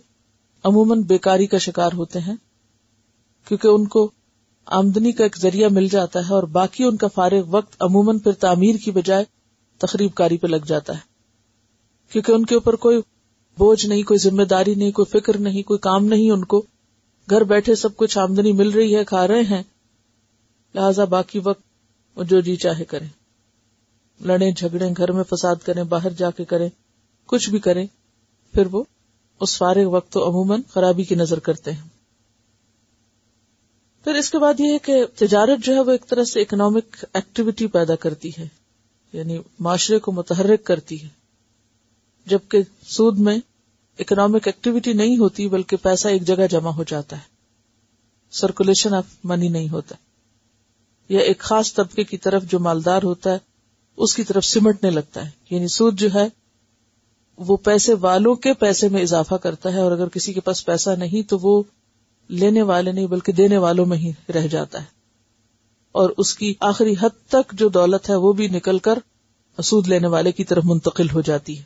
عموماً 0.64 1.02
بیکاری 1.02 1.46
کا 1.46 1.58
شکار 1.58 1.90
ہوتے 1.92 2.18
ہیں، 2.18 2.36
کیونکہ 3.48 3.68
ان 3.68 3.86
کو 3.86 4.10
آمدنی 4.66 5.12
کا 5.12 5.25
ایک 5.25 5.37
ذریعہ 5.38 5.68
مل 5.68 5.88
جاتا 5.88 6.28
ہے 6.28 6.35
اور 6.35 6.42
باقی 6.42 6.85
ان 6.85 6.97
کا 6.97 7.06
فارغ 7.14 7.42
وقت 7.47 7.76
عموماً 7.80 8.18
پھر 8.18 8.33
تعمیر 8.33 8.75
کی 8.85 8.90
بجائے 8.90 9.25
تقریب 9.78 10.14
کاری 10.14 10.37
پہ 10.37 10.47
لگ 10.47 10.64
جاتا 10.66 10.92
ہے۔ 10.92 11.00
کیونکہ 12.12 12.33
ان 12.33 12.44
کے 12.44 12.54
اوپر 12.54 12.76
کوئی 12.76 12.99
بوجھ 13.59 13.87
نہیں، 13.87 14.02
کوئی 14.02 14.18
ذمہ 14.18 14.42
داری 14.42 14.75
نہیں، 14.75 14.92
کوئی 14.92 15.21
فکر 15.21 15.38
نہیں، 15.38 15.62
کوئی 15.62 15.78
کام 15.78 16.04
نہیں 16.04 16.30
ان 16.30 16.44
کو۔ 16.44 16.62
گھر 17.30 17.44
بیٹھے 17.44 17.75
سب 17.75 17.97
کچھ 17.97 18.18
آمدنی 18.18 18.52
مل 18.52 18.71
رہی 18.71 18.97
ہے، 18.97 19.04
کھا 19.04 19.28
رہے 19.28 19.42
ہیں۔ 19.42 19.62
لہذا 20.75 21.04
باقی 21.04 21.40
وقت 21.44 21.62
وہ 22.16 22.25
جو 22.25 22.40
جی 22.40 22.56
چاہے 22.56 22.85
کریں۔ 22.85 23.09
لڑیں 24.21 24.52
جھگڑے 24.52 24.88
گھر 24.97 25.12
میں 25.12 25.23
فساد 25.23 25.56
کریں، 25.56 25.85
باہر 25.85 26.11
جا 26.11 26.30
کے 26.30 26.44
کریں، 26.44 26.68
کچھ 27.26 27.50
بھی 27.50 27.59
کریں، 27.59 27.87
پھر 28.52 28.66
وہ 28.73 28.85
اس 29.40 29.59
فارغ 29.59 29.85
وقت 29.85 30.12
تو 30.12 30.28
عموماً 30.28 30.61
خرابی 30.68 31.04
کی 31.04 31.14
نظر 31.14 31.38
کرتے 31.38 31.73
ہیں۔ 31.73 31.93
پھر 34.04 34.14
اس 34.14 34.30
کے 34.30 34.38
بعد 34.38 34.61
یہ 34.61 34.73
ہے 34.73 34.78
کہ 34.78 35.04
تجارت 35.16 35.64
جو 35.64 35.75
ہے 35.75 35.80
وہ 35.80 35.90
ایک 35.90 36.08
طرح 36.08 36.25
سے 36.25 36.40
اکنامک 36.40 37.04
ایکٹیویٹی 37.12 37.66
پیدا 37.66 37.94
کرتی 37.94 38.30
ہے 38.38 38.49
یعنی 39.12 39.38
معاشرے 39.58 39.99
کو 39.99 40.12
متحرک 40.12 40.64
کرتی 40.64 41.02
ہے۔ 41.02 41.08
جبکہ 42.26 42.62
سود 42.87 43.18
میں 43.18 43.38
اکنامک 43.99 44.46
ایکٹیویٹی 44.46 44.92
نہیں 44.92 45.16
ہوتی، 45.16 45.49
بلکہ 45.49 45.76
پیسہ 45.76 46.08
ایک 46.08 46.23
جگہ 46.23 46.46
جمع 46.50 46.70
ہو 46.70 46.84
جاتا 46.84 47.16
ہے۔ 47.16 47.23
سرکولیشن 48.30 48.94
آف 48.94 49.04
منی 49.25 49.49
نہیں 49.49 49.68
ہوتا۔ 49.68 49.94
یا 51.08 51.20
ایک 51.20 51.38
خاص 51.38 51.75
طبقے 51.75 52.04
کی 52.04 52.18
طرف 52.18 52.42
جو 52.44 52.58
مالدار 52.58 53.02
ہوتا 53.02 53.32
ہے، 53.32 53.38
اس 53.96 54.14
کی 54.14 54.25
طرف 54.25 54.44
سمٹنے 54.44 54.90
لگتا 54.90 55.25
ہے۔ 55.25 55.30
یعنی 55.50 55.68
سود 55.68 56.00
جو 56.00 56.08
ہے، 56.14 56.28
وہ 57.37 57.56
پیسے 57.56 57.94
والوں 57.94 58.34
کے 58.34 58.54
پیسے 58.54 58.88
میں 58.88 59.02
اضافہ 59.02 59.34
کرتا 59.34 59.73
ہے، 59.73 59.80
اور 59.80 59.92
اگر 59.92 60.08
کسی 60.08 60.32
کے 60.32 60.40
پاس 60.40 60.66
پیسہ 60.66 60.90
نہیں 60.90 61.28
تو 61.28 61.38
وہ 61.38 61.62
لینے 62.28 62.62
والے 62.62 62.92
نہیں 62.92 63.06
بلکہ 63.06 63.32
دینے 63.32 63.58
والوں 63.58 63.86
میں 63.86 63.96
ہی 63.96 64.12
رہ 64.34 64.46
جاتا 64.46 64.80
ہے۔ 64.80 64.86
اور 65.92 66.10
اس 66.18 66.34
کی 66.34 66.54
آخری 66.60 66.94
حد 67.00 67.28
تک 67.28 67.52
جو 67.52 67.68
دولت 67.68 68.10
ہے 68.10 68.14
وہ 68.14 68.32
بھی 68.32 68.48
نکل 68.48 68.78
کر 68.78 68.98
سود 69.64 69.88
لینے 69.88 70.06
والے 70.06 70.32
کی 70.32 70.44
طرف 70.44 70.64
منتقل 70.64 71.10
ہو 71.10 71.20
جاتی 71.20 71.58
ہے۔ 71.58 71.62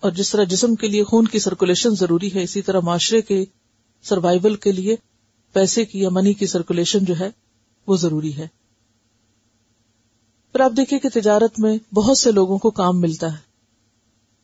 اور 0.00 0.10
جس 0.10 0.30
طرح 0.30 0.44
جسم 0.44 0.74
کے 0.74 0.88
لیے 0.88 1.04
خون 1.04 1.24
کی 1.24 1.38
سرکولیشن 1.38 1.90
ضروری 1.94 2.34
ہے، 2.34 2.42
اسی 2.42 2.62
طرح 2.62 2.80
معاشرے 2.80 3.22
کے 3.22 3.44
سروائول 4.02 4.56
کے 4.56 4.72
لیے 4.72 4.96
پیسے 5.52 5.84
کی 5.84 6.00
یا 6.00 6.08
منی 6.08 6.32
کی 6.32 6.46
سرکولیشن 6.46 7.04
جو 7.04 7.14
ہے 7.20 7.30
وہ 7.86 7.96
ضروری 7.96 8.36
ہے۔ 8.36 8.48
پھر 10.52 10.60
آپ 10.60 10.72
دیکھیے 10.76 10.98
کہ 10.98 11.08
تجارت 11.14 11.60
میں 11.60 11.94
بہت 11.94 12.18
سے 12.18 12.32
لوگوں 12.32 12.58
کو 12.58 12.70
کام 12.70 13.00
ملتا 13.00 13.32
ہے، 13.32 13.38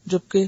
جبکہ 0.06 0.46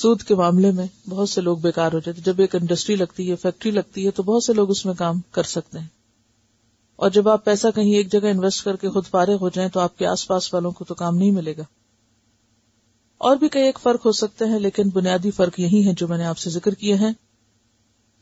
سود 0.00 0.22
کے 0.22 0.34
معاملے 0.34 0.70
میں 0.70 1.08
بہت 1.08 1.28
سے 1.28 1.40
لوگ 1.40 1.58
بیکار 1.58 1.92
ہو 1.92 1.98
جاتے 1.98 2.20
جب 2.20 2.34
ایک 2.38 2.54
انڈسٹری 2.54 2.96
لگتی 2.96 3.30
ہے 3.30 3.36
فیکٹری 3.36 3.70
لگتی 3.70 4.06
ہے، 4.06 4.10
تو 4.10 4.22
بہت 4.22 4.44
سے 4.44 4.52
لوگ 4.52 4.70
اس 4.70 4.86
میں 4.86 4.94
کام 4.94 5.20
کر 5.30 5.42
سکتے 5.42 5.78
ہیں۔ 5.78 5.86
اور 6.96 7.10
جب 7.10 7.28
آپ 7.28 7.44
پیسہ 7.44 7.66
کہیں 7.74 7.94
ایک 7.94 8.12
جگہ 8.12 8.26
انویسٹ 8.30 8.64
کر 8.64 8.76
کے 8.76 8.90
خود 8.90 9.06
فارغ 9.06 9.36
ہو 9.40 9.48
جائیں، 9.48 9.70
تو 9.70 9.80
آپ 9.80 9.98
کے 9.98 10.06
آس 10.06 10.28
پاس 10.28 10.54
والوں 10.54 10.70
کو 10.70 10.84
تو 10.84 10.94
کام 10.94 11.16
نہیں 11.16 11.30
ملے 11.30 11.54
گا۔ 11.56 11.62
اور 13.18 13.36
بھی 13.36 13.48
کئی 13.48 13.62
ایک 13.62 13.78
فرق 13.82 14.06
ہو 14.06 14.12
سکتے 14.12 14.44
ہیں، 14.44 14.58
لیکن 14.58 14.88
بنیادی 14.88 15.30
فرق 15.30 15.60
یہی 15.60 15.86
ہے 15.86 15.92
جو 15.92 16.08
میں 16.08 16.18
نے 16.18 16.24
آپ 16.24 16.38
سے 16.38 16.50
ذکر 16.50 16.74
کیے 16.74 16.94
ہیں۔ 16.94 17.12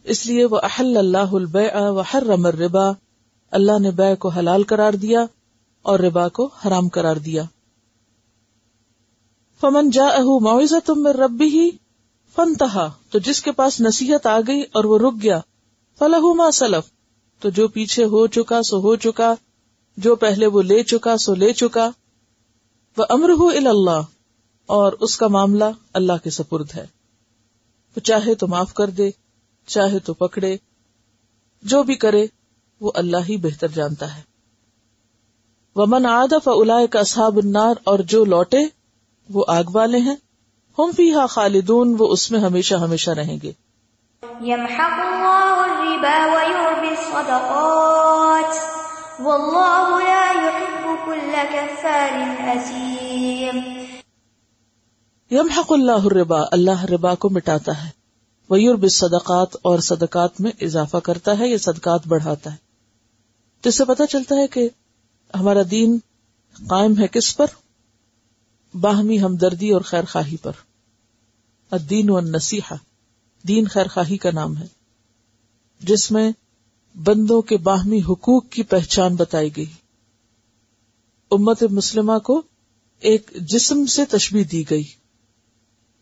اس 0.04 0.26
لیے 0.26 0.44
وہ 0.44 0.60
احل 0.62 0.96
اللہ 0.96 1.32
و 1.72 2.02
ہر 2.14 2.22
رمر 2.26 2.54
ربا 2.54 2.90
اللہ 3.50 3.78
نے 3.78 3.90
بے 3.90 4.16
کو 4.16 4.28
حلال 4.28 4.62
قرار 4.62 4.92
دیا 4.92 5.24
اور 5.82 5.98
ربا 5.98 6.28
کو 6.28 6.50
حرام 6.66 6.88
قرار 6.88 7.16
دیا۔ 7.16 7.42
فمن 9.60 9.90
جا 9.90 10.06
اہ 10.08 10.28
معاوضہ 10.42 10.78
تم 10.84 11.02
میں 11.02 11.12
ربی 11.14 11.48
ہی 11.50 11.68
فنتہا 12.36 12.88
تو 13.10 13.18
جس 13.18 13.40
کے 13.42 13.52
پاس 13.52 13.80
نصیحت 13.80 14.26
آ 14.26 14.38
گئی 14.46 14.62
اور 14.72 14.84
وہ 14.84 14.98
رک 14.98 15.22
گیا 15.22 15.38
فلاح 16.00 16.26
ما 16.36 16.50
سلف، 16.50 16.90
تو 17.42 17.48
جو 17.50 17.68
پیچھے 17.68 18.04
ہو 18.04 18.26
چکا 18.26 18.62
سو 18.62 18.80
ہو 18.80 18.94
چکا، 18.96 19.34
جو 19.98 20.14
پہلے 20.16 20.46
وہ 20.46 20.62
لے 20.62 20.82
چکا 20.82 21.16
سو 21.16 21.34
لے 21.34 21.52
چکا 21.52 21.88
وہ 22.96 23.04
امر 23.08 23.30
ہو 23.30 23.48
اللہ، 23.48 24.00
اور 24.68 24.92
اس 25.00 25.16
کا 25.16 25.28
معاملہ 25.28 25.64
اللہ 25.94 26.22
کے 26.24 26.30
سپرد 26.30 26.74
ہے۔ 26.74 26.86
وہ 27.96 28.00
چاہے 28.00 28.34
تو 28.34 28.46
معاف 28.46 28.72
کر 28.74 28.90
دے، 28.90 29.10
چاہے 29.68 29.98
تو 29.98 30.14
پکڑے، 30.14 30.56
جو 31.62 31.82
بھی 31.82 31.94
کرے، 31.96 32.24
وہ 32.80 32.92
اللہ 32.94 33.28
ہی 33.28 33.36
بہتر 33.36 33.68
جانتا 33.68 34.14
ہے۔ 34.16 34.22
وہ 35.76 35.86
من 35.86 36.06
آدف 36.06 36.48
الا 36.48 36.84
کا 36.86 37.00
اصحاب 37.00 37.36
النار، 37.36 37.74
اور 37.84 37.98
جو 38.08 38.24
لوٹے 38.24 38.64
وہ 39.30 39.44
آگ 39.48 39.64
والے 39.74 39.98
ہیں۔ 39.98 40.16
ہم 40.78 40.90
فی 40.96 41.14
ہا 41.14 41.26
خالدون 41.26 41.96
وہ 41.98 42.08
اس 42.08 42.30
میں 42.30 42.40
ہمیشہ 42.40 42.74
ہمیشہ 42.74 43.10
رہیں 43.10 43.38
گے۔ 43.42 43.52
الربا 44.22 46.26
ويربي 46.26 46.88
الصدقات۔ 46.88 48.76
والله 49.20 50.04
لا 50.04 50.44
يحب 50.44 50.88
كل 51.04 51.34
كفار 51.52 52.18
يمحق 55.32 55.72
اللہ 55.72 55.92
الربا 55.92 56.40
اللہ 56.52 56.84
ربا 56.84 57.14
کو 57.14 57.30
مٹاتا 57.30 57.84
ہے۔ 57.84 57.90
ویور 58.50 58.88
صدقات 58.88 59.48
اور 59.62 59.78
صدقات 59.78 60.40
میں 60.40 60.50
اضافہ 60.60 60.96
کرتا 60.96 61.38
ہے 61.38 61.48
یا 61.48 61.58
صدقات 61.58 62.06
بڑھاتا 62.06 62.52
ہے۔ 62.52 62.56
تو 63.60 63.68
اس 63.68 63.78
سے 63.78 63.84
پتا 63.84 64.06
چلتا 64.06 64.34
ہے 64.34 64.46
کہ 64.46 64.68
ہمارا 65.34 65.60
دین 65.70 65.98
قائم 66.68 66.98
ہے 66.98 67.08
کس 67.08 67.36
پر؟ 67.36 67.46
باہمی 68.76 69.22
ہمدردی 69.22 69.70
اور 69.70 69.80
خیر 69.80 70.04
خواہی 70.04 70.36
پر۔ 70.36 70.52
الدین 71.70 72.10
و 72.10 72.20
نصیحہ 72.20 72.74
دین 73.48 73.68
خیر 73.68 73.88
خواہی 73.88 74.16
کا 74.16 74.30
نام 74.30 74.56
ہے، 74.56 74.66
جس 75.80 76.10
میں 76.10 76.32
بندوں 76.94 77.42
کے 77.42 77.56
باہمی 77.56 78.00
حقوق 78.00 78.48
کی 78.50 78.62
پہچان 78.62 79.14
بتائی 79.14 79.56
گئی۔ 79.56 79.72
امت 81.30 81.62
مسلمہ 81.62 82.18
کو 82.18 82.42
ایک 83.00 83.30
جسم 83.40 83.86
سے 83.86 84.04
تشبیح 84.04 84.44
دی 84.52 84.70
گئی 84.70 84.84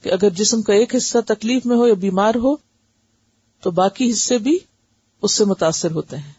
کہ 0.03 0.13
اگر 0.13 0.31
جسم 0.31 0.63
کا 0.63 0.73
ایک 0.73 0.95
حصہ 0.95 1.19
تکلیف 1.27 1.67
میں 1.67 1.77
ہو 1.77 1.87
یا 1.87 1.95
بیمار 1.95 2.35
ہو، 2.35 2.57
تو 3.61 3.71
باقی 3.71 4.11
حصے 4.11 4.39
بھی 4.39 4.59
اس 5.23 5.33
سے 5.33 5.45
متاثر 5.45 5.91
ہوتے 5.91 6.17
ہیں۔ 6.17 6.33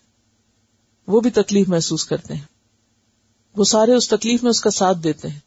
وہ 1.08 1.22
بھی 1.22 1.30
تکلیف 1.30 1.70
محسوس 1.70 2.06
کرتے 2.06 2.34
ہیں۔ 2.34 2.46
وہ 3.56 3.64
سارے 3.64 3.94
اس 3.94 4.08
تکلیف 4.08 4.44
میں 4.44 4.50
اس 4.50 4.62
کا 4.62 4.70
ساتھ 4.70 4.98
دیتے 4.98 5.28
ہیں۔ 5.28 5.40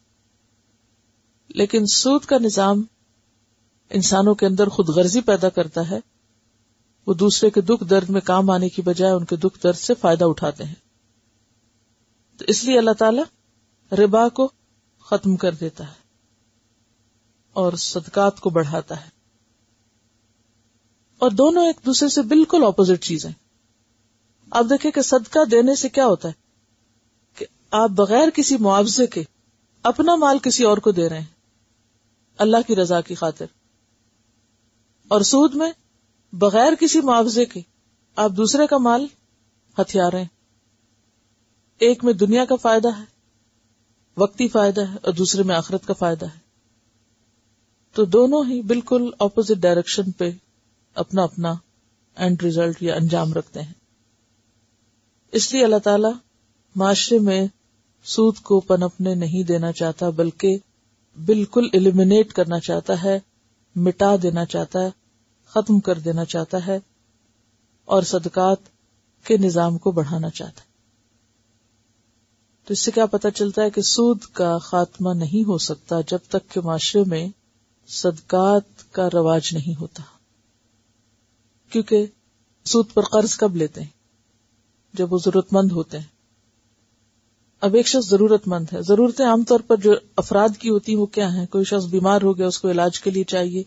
لیکن 1.49 1.85
سود 1.85 2.25
کا 2.25 2.37
نظام 2.37 2.83
انسانوں 3.89 4.35
کے 4.35 4.45
اندر 4.45 4.67
خود 4.67 4.89
غرضی 4.89 5.21
پیدا 5.21 5.49
کرتا 5.49 5.89
ہے، 5.89 5.99
وہ 7.07 7.13
دوسرے 7.13 7.49
کے 7.49 7.61
دکھ 7.61 7.83
درد 7.83 8.09
میں 8.09 8.21
کام 8.21 8.49
آنے 8.49 8.69
کی 8.69 8.81
بجائے 8.81 9.13
ان 9.13 9.25
کے 9.25 9.35
دکھ 9.35 9.63
درد 9.63 9.77
سے 9.77 9.93
فائدہ 9.93 10.25
اٹھاتے 10.25 10.63
ہیں۔ 10.63 10.75
تو 12.37 12.45
اس 12.47 12.63
لیے 12.63 12.77
اللہ 12.77 12.91
تعالی 12.91 13.21
ربا 13.95 14.29
کو 14.29 14.51
ختم 14.99 15.35
کر 15.35 15.53
دیتا 15.53 15.87
ہے 15.87 15.93
اور 17.53 17.73
صدقات 17.73 18.39
کو 18.39 18.49
بڑھاتا 18.49 19.05
ہے۔ 19.05 19.09
اور 21.17 21.31
دونوں 21.31 21.65
ایک 21.65 21.85
دوسرے 21.85 22.09
سے 22.09 22.21
بالکل 22.21 22.63
اپوزٹ 22.63 23.03
چیزیں۔ 23.03 23.31
آپ 24.51 24.65
دیکھیں 24.69 24.91
کہ 24.91 25.01
صدقہ 25.01 25.45
دینے 25.51 25.75
سے 25.75 25.89
کیا 25.89 26.05
ہوتا 26.05 26.27
ہے؟ 26.27 26.33
کہ 27.35 27.45
آپ 27.71 27.89
بغیر 27.89 28.29
کسی 28.29 28.57
معاوضے 28.57 29.07
کے 29.07 29.23
اپنا 29.83 30.15
مال 30.15 30.39
کسی 30.39 30.63
اور 30.63 30.77
کو 30.77 30.91
دے 30.91 31.09
رہے 31.09 31.19
ہیں۔ 31.19 31.38
اللہ 32.39 32.57
کی 32.67 32.75
رضا 32.75 33.01
کی 33.01 33.15
خاطر۔ 33.15 33.45
اور 35.07 35.21
سود 35.21 35.55
میں 35.55 35.71
بغیر 36.33 36.73
کسی 36.79 37.01
معاوضے 37.01 37.45
کے 37.45 37.61
آپ 38.15 38.31
دوسرے 38.31 38.67
کا 38.67 38.77
مال 38.77 39.07
ہتھیار 39.77 40.13
ہیں۔ 40.13 40.25
ایک 41.79 42.03
میں 42.03 42.13
دنیا 42.13 42.45
کا 42.45 42.55
فائدہ 42.55 42.87
ہے، 42.99 43.03
وقتی 44.17 44.47
فائدہ 44.47 44.81
ہے، 44.81 44.97
اور 45.01 45.13
دوسرے 45.13 45.43
میں 45.43 45.55
آخرت 45.55 45.85
کا 45.85 45.93
فائدہ 45.93 46.25
ہے۔ 46.25 46.39
تو 47.93 48.05
دونوں 48.05 48.43
ہی 48.43 48.61
بالکل 48.61 49.09
اپوزٹ 49.19 49.61
ڈائریکشن 49.61 50.11
پہ 50.11 50.31
اپنا 50.95 51.23
اپنا 51.23 51.53
اینڈ 52.15 52.41
ریزلٹ 52.41 52.83
یا 52.83 52.95
انجام 52.95 53.33
رکھتے 53.33 53.61
ہیں۔ 53.61 53.73
اس 55.31 55.53
لیے 55.53 55.63
اللہ 55.63 55.77
تعالی 55.77 56.11
معاشرے 56.75 57.19
میں 57.19 57.47
سود 58.03 58.37
کو 58.37 58.59
پنپنے 58.59 59.15
نہیں 59.15 59.43
دینا 59.43 59.71
چاہتا، 59.71 60.09
بلکہ 60.09 60.57
بالکل 61.25 61.67
ایلیمینیٹ 61.73 62.33
کرنا 62.33 62.59
چاہتا 62.59 63.03
ہے، 63.03 63.19
مٹا 63.75 64.15
دینا 64.23 64.45
چاہتا 64.45 64.79
ہے، 64.79 64.89
ختم 65.45 65.79
کر 65.79 65.99
دینا 65.99 66.25
چاہتا 66.25 66.67
ہے، 66.67 66.79
اور 67.85 68.03
صدقات 68.03 68.57
کے 69.23 69.37
نظام 69.37 69.77
کو 69.77 69.91
بڑھانا 69.91 70.29
چاہتا 70.29 70.61
ہے۔ 70.61 70.69
تو 72.65 72.73
اس 72.73 72.79
سے 72.79 72.91
کیا 72.91 73.05
پتا 73.05 73.31
چلتا 73.31 73.61
ہے 73.61 73.69
کہ 73.69 73.81
سود 73.81 74.21
کا 74.33 74.57
خاتمہ 74.57 75.13
نہیں 75.13 75.47
ہو 75.47 75.57
سکتا 75.57 76.01
جب 76.01 76.17
تک 76.29 76.49
کہ 76.49 76.61
معاشرے 76.61 77.03
میں 77.07 77.27
صدقات 77.87 78.93
کا 78.93 79.09
رواج 79.13 79.49
نہیں 79.53 79.75
ہوتا۔ 79.79 80.03
کیونکہ 81.69 82.05
سود 82.65 82.85
پر 82.93 83.03
قرض 83.03 83.37
کب 83.37 83.55
لیتے 83.55 83.81
ہیں؟ 83.81 83.89
جب 84.93 85.13
وہ 85.13 85.17
ضرورت 85.25 85.53
مند 85.53 85.71
ہوتے 85.71 85.99
ہیں۔ 85.99 86.18
اب 87.61 87.73
ایک 87.73 87.87
شخص 87.87 88.09
ضرورت 88.09 88.47
مند 88.47 88.65
ہے۔ 88.73 88.81
ضرورتیں 88.81 89.25
عام 89.25 89.43
طور 89.43 89.59
پر 89.59 89.77
جو 89.77 89.93
افراد 90.15 90.49
کی 90.59 90.69
ہوتی 90.69 90.91
ہیں، 90.91 90.99
وہ 90.99 91.05
کیا 91.05 91.33
ہیں؟ 91.33 91.45
کوئی 91.45 91.63
شخص 91.63 91.85
بیمار 91.85 92.21
ہو 92.21 92.37
گیا، 92.37 92.47
اس 92.47 92.59
کو 92.59 92.71
علاج 92.71 93.01
کے 93.01 93.11
لیے 93.11 93.23
چاہیے، 93.23 93.63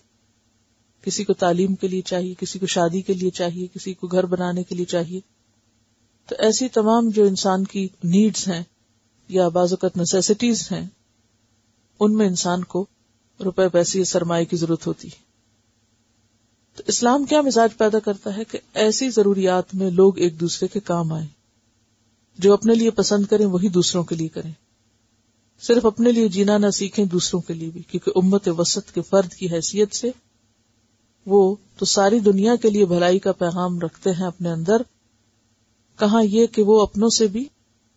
کسی 1.02 1.24
کو 1.24 1.32
تعلیم 1.32 1.74
کے 1.74 1.88
لیے 1.88 2.00
چاہیے، 2.00 2.34
کسی 2.38 2.58
کو 2.58 2.66
شادی 2.66 3.00
کے 3.00 3.14
لیے 3.14 3.30
چاہیے، 3.30 3.66
کسی 3.66 3.94
کو 3.94 4.06
گھر 4.06 4.26
بنانے 4.26 4.62
کے 4.62 4.74
لیے 4.74 4.84
چاہیے۔ 4.84 5.20
تو 6.28 6.34
ایسی 6.38 6.68
تمام 6.68 7.08
جو 7.08 7.24
انسان 7.24 7.64
کی 7.64 7.88
نیڈس 8.04 8.48
ہیں 8.48 8.62
یا 9.28 9.48
بعض 9.48 9.72
اوقات 9.72 9.96
نیسیسٹیز 9.96 10.72
ہیں، 10.72 10.86
ان 12.00 12.16
میں 12.16 12.26
انسان 12.26 12.64
کو 12.64 12.86
روپے 13.44 13.68
پیسے 13.68 13.98
یا 13.98 14.04
سرمایہ 14.04 14.44
کی 14.44 14.56
ضرورت 14.56 14.86
ہوتی 14.86 15.08
ہے۔ 15.08 15.22
تو 16.76 16.82
اسلام 16.86 17.24
کیا 17.24 17.40
مزاج 17.40 17.76
پیدا 17.76 17.98
کرتا 17.98 18.36
ہے 18.36 18.44
کہ 18.44 18.58
ایسی 18.74 19.10
ضروریات 19.10 19.74
میں 19.74 19.90
لوگ 19.90 20.18
ایک 20.18 20.40
دوسرے 20.40 20.68
کے 20.68 20.80
کام 20.80 21.12
آئیں؟ 21.12 21.41
جو 22.38 22.52
اپنے 22.52 22.74
لیے 22.74 22.90
پسند 22.90 23.26
کریں، 23.26 23.46
وہی 23.46 23.68
دوسروں 23.68 24.04
کے 24.04 24.14
لیے 24.14 24.28
کریں۔ 24.28 24.52
صرف 25.60 25.86
اپنے 25.86 26.12
لیے 26.12 26.28
جینا 26.28 26.58
نہ 26.58 26.70
سیکھیں، 26.70 27.04
دوسروں 27.04 27.40
کے 27.40 27.54
لیے 27.54 27.70
بھی۔ 27.70 27.82
کیونکہ 27.82 28.12
امت 28.16 28.48
وسط 28.58 28.90
کے 28.90 29.02
فرد 29.02 29.32
کی 29.32 29.46
حیثیت 29.52 29.94
سے 29.94 30.10
وہ 31.26 31.56
تو 31.76 31.84
ساری 31.84 32.18
دنیا 32.18 32.56
کے 32.56 32.70
لیے 32.70 32.84
بھلائی 32.84 33.18
کا 33.18 33.32
پیغام 33.32 33.78
رکھتے 33.78 34.10
ہیں 34.10 34.26
اپنے 34.26 34.50
اندر۔ 34.50 34.82
کہاں 35.98 36.22
یہ 36.22 36.46
کہ 36.46 36.62
وہ 36.62 36.80
اپنوں 36.80 37.08
سے 37.08 37.26
بھی 37.26 37.44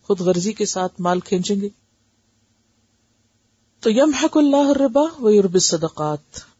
خود 0.02 0.20
غرضی 0.20 0.52
کے 0.52 0.66
ساتھ 0.66 1.00
مال 1.00 1.20
کھینچیں 1.20 1.60
گے۔ 1.60 1.68
تو 3.80 3.90
یم 3.90 4.10
حق 4.22 4.36
اللہ 4.36 4.70
ربا 4.70 5.22
و 5.22 5.30
یورب 5.30 5.58
صدقات 5.60 6.55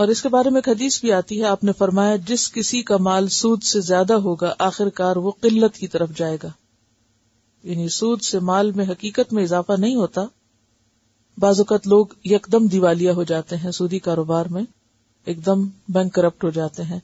اور 0.00 0.08
اس 0.08 0.22
کے 0.22 0.28
بارے 0.28 0.50
میں 0.50 0.60
ایک 0.66 0.76
حدیث 0.76 1.00
بھی 1.00 1.12
آتی 1.12 1.40
ہے، 1.40 1.46
آپ 1.46 1.64
نے 1.64 1.72
فرمایا، 1.72 2.16
جس 2.16 2.52
کسی 2.52 2.82
کا 2.82 2.96
مال 2.96 3.28
سود 3.28 3.62
سے 3.62 3.80
زیادہ 3.80 4.12
ہوگا 4.12 4.54
آخر 4.58 4.88
کار 4.88 5.16
وہ 5.16 5.30
قلت 5.40 5.76
کی 5.76 5.86
طرف 5.86 6.10
جائے 6.16 6.36
گا۔ 6.42 6.48
یعنی 7.62 7.88
سود 7.88 8.22
سے 8.22 8.38
مال 8.38 8.72
میں 8.72 8.84
حقیقت 8.84 9.32
میں 9.32 9.42
اضافہ 9.42 9.72
نہیں 9.78 9.94
ہوتا۔ 9.94 10.20
بعض 11.38 11.60
اوقات 11.60 11.86
لوگ 11.86 12.06
یکدم 12.24 12.66
دیوالیہ 12.66 13.10
ہو 13.10 13.22
جاتے 13.22 13.56
ہیں، 13.56 13.70
سودی 13.70 13.98
کاروبار 13.98 14.46
میں 14.46 14.62
ایک 15.24 15.46
دم 15.46 15.68
بینک 15.88 16.14
کرپٹ 16.14 16.44
ہو 16.44 16.50
جاتے 16.50 16.82
ہیں، 16.82 17.00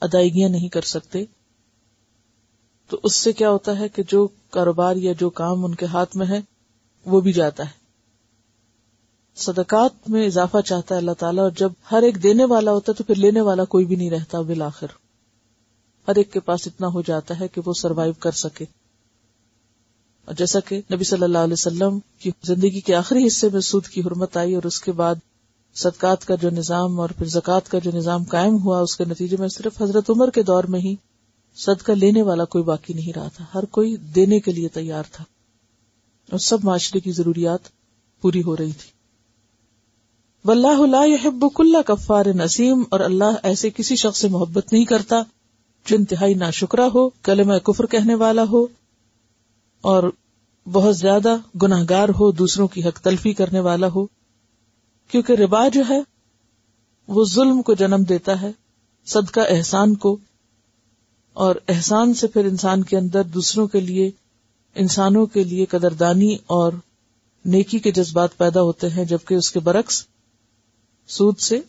ادائیگیاں 0.00 0.48
نہیں 0.48 0.68
کر 0.68 0.82
سکتے۔ 0.82 1.24
تو 2.88 3.00
اس 3.02 3.14
سے 3.14 3.32
کیا 3.32 3.50
ہوتا 3.50 3.78
ہے 3.78 3.88
کہ 3.88 4.02
جو 4.08 4.28
کاروبار 4.50 4.96
یا 4.96 5.12
جو 5.18 5.30
کام 5.30 5.64
ان 5.64 5.74
کے 5.74 5.86
ہاتھ 5.86 6.16
میں 6.16 6.26
ہے، 6.26 6.40
وہ 7.06 7.20
بھی 7.20 7.32
جاتا 7.32 7.64
ہے۔ 7.64 7.87
صدقات 9.38 10.10
میں 10.10 10.26
اضافہ 10.26 10.56
چاہتا 10.66 10.94
ہے 10.94 11.00
اللہ 11.00 11.12
تعالیٰ، 11.18 11.42
اور 11.42 11.50
جب 11.50 11.72
ہر 11.92 12.02
ایک 12.02 12.22
دینے 12.22 12.44
والا 12.44 12.72
ہوتا 12.72 12.92
ہے 12.92 12.96
تو 12.96 13.04
پھر 13.04 13.14
لینے 13.14 13.40
والا 13.40 13.64
کوئی 13.64 13.84
بھی 13.84 13.96
نہیں 13.96 14.10
رہتا 14.10 14.40
بالآخر۔ 14.40 14.86
ہر 16.08 16.16
ایک 16.16 16.32
کے 16.32 16.40
پاس 16.40 16.66
اتنا 16.66 16.86
ہو 16.86 17.02
جاتا 17.02 17.40
ہے 17.40 17.48
کہ 17.48 17.60
وہ 17.66 17.72
سروائو 17.72 18.12
کر 18.12 18.30
سکے۔ 18.30 18.64
اور 20.24 20.34
جیسا 20.34 20.60
کہ 20.60 20.80
نبی 20.92 21.04
صلی 21.04 21.22
اللہ 21.22 21.38
علیہ 21.38 21.52
وسلم 21.52 21.98
کی 22.18 22.30
زندگی 22.44 22.80
کے 22.80 22.94
آخری 22.94 23.26
حصے 23.26 23.48
میں 23.52 23.60
سود 23.60 23.86
کی 23.86 24.00
حرمت 24.00 24.36
آئی، 24.36 24.54
اور 24.54 24.62
اس 24.62 24.80
کے 24.80 24.92
بعد 24.92 25.14
صدقات 25.74 26.24
کا 26.24 26.34
جو 26.34 26.50
نظام 26.50 27.00
اور 27.00 27.08
پھر 27.08 27.26
زکوٰۃ 27.26 27.68
کا 27.68 27.78
جو 27.78 27.90
نظام 27.94 28.24
قائم 28.24 28.62
ہوا، 28.62 28.80
اس 28.80 28.96
کے 28.96 29.04
نتیجے 29.04 29.36
میں 29.38 29.48
صرف 29.48 29.82
حضرت 29.82 30.10
عمر 30.10 30.30
کے 30.30 30.42
دور 30.42 30.64
میں 30.64 30.80
ہی 30.80 30.94
صدقہ 31.56 31.92
لینے 31.92 32.22
والا 32.22 32.44
کوئی 32.44 32.64
باقی 32.64 32.94
نہیں 32.94 33.12
رہا 33.18 33.28
تھا۔ 33.28 33.44
ہر 33.54 33.64
کوئی 33.64 33.96
دینے 33.96 34.40
کے 34.40 34.52
لیے 34.52 34.68
تیار 34.68 35.02
تھا۔ 35.12 35.24
اور 36.30 36.38
سب 36.38 36.58
معاشرے 36.62 37.00
کی 37.00 37.12
ضروریات 37.12 37.58
پوری 38.20 38.42
ہو 38.42 38.56
رہی 38.56 38.72
تھی۔ 38.72 38.97
واللہ 40.44 40.86
لا 40.86 41.04
يحب 41.04 41.44
كل 41.54 41.72
کفار 41.86 42.26
نسیم 42.26 42.82
اور 42.90 43.00
اللہ 43.00 43.24
ایسے 43.42 43.70
کسی 43.70 43.96
شخص 43.96 44.20
سے 44.20 44.28
محبت 44.28 44.72
نہیں 44.72 44.84
کرتا 44.84 45.16
جو 45.86 45.96
انتہائی 45.96 46.34
نا 46.34 46.50
شکرا 46.50 46.86
ہو، 46.94 47.08
کلمہ 47.08 47.54
کفر 47.54 47.86
کہنے 47.86 48.14
والا 48.14 48.42
ہو 48.42 48.66
اور 49.80 50.02
بہت 50.72 50.96
زیادہ 50.96 51.36
گناہ 51.62 51.84
گار 51.90 52.08
ہو، 52.08 52.32
دوسروں 52.32 52.68
کی 52.68 52.84
حق 52.84 53.00
تلفی 53.00 53.32
کرنے 53.32 53.60
والا 53.60 53.86
ہو۔ 53.88 54.06
کیونکہ 55.10 55.32
ربا 55.32 55.68
جو 55.68 55.82
ہے، 55.88 56.00
وہ 57.08 57.24
ظلم 57.24 57.62
کو 57.62 57.74
جنم 57.74 58.02
دیتا 58.08 58.42
ہے، 58.42 58.52
صدقہ 59.06 59.40
احسان 59.48 59.94
کو۔ 59.94 60.16
اور 61.32 61.56
احسان 61.68 62.14
سے 62.14 62.26
پھر 62.26 62.44
انسان 62.44 62.84
کے 62.84 62.96
اندر 62.96 63.22
دوسروں 63.22 63.66
کے 63.66 63.80
لیے، 63.80 64.10
انسانوں 64.74 65.26
کے 65.26 65.44
لیے 65.44 65.64
قدردانی 65.64 66.34
اور 66.34 66.72
نیکی 67.44 67.78
کے 67.78 67.92
جذبات 67.92 68.36
پیدا 68.36 68.62
ہوتے 68.62 68.90
ہیں، 68.90 69.04
جبکہ 69.04 69.34
اس 69.34 69.50
کے 69.50 69.60
برعکس 69.60 70.06
سود 71.08 71.38
سے 71.38 71.60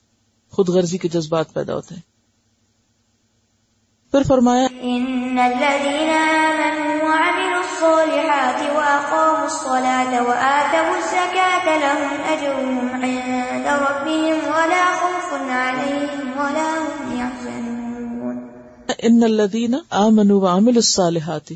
خود 0.51 0.69
غرضی 0.69 0.97
کے 0.97 1.07
جذبات 1.07 1.53
پیدا 1.53 1.75
ہوتے 1.75 1.95
ہیں۔ 1.95 2.01
پھر 4.11 4.23
فرمایا 4.27 4.63
إن 4.63 5.39
الذين 5.39 6.09
آمنوا 6.09 7.09
وعملوا 7.09 7.59
الصالحات 7.59 8.61
وأقاموا 8.75 9.43
الصلاة 9.43 10.25
وآتوا 10.25 10.95
الزكاة 10.95 11.77
لهم 11.79 12.21
أجرهم 12.29 13.03
عند 13.03 13.67
ربهم 13.67 14.47
ولا 14.47 14.85
خوف 14.99 15.33
عليهم 15.33 16.39
ولا 16.39 16.69
هم 16.77 17.17
يحزنون۔ 17.17 18.47
ان 18.99 19.23
الذين 19.23 19.75
آمنوا 19.89 20.39
وعملوا 20.41 20.77
الصالحات۔ 20.77 21.51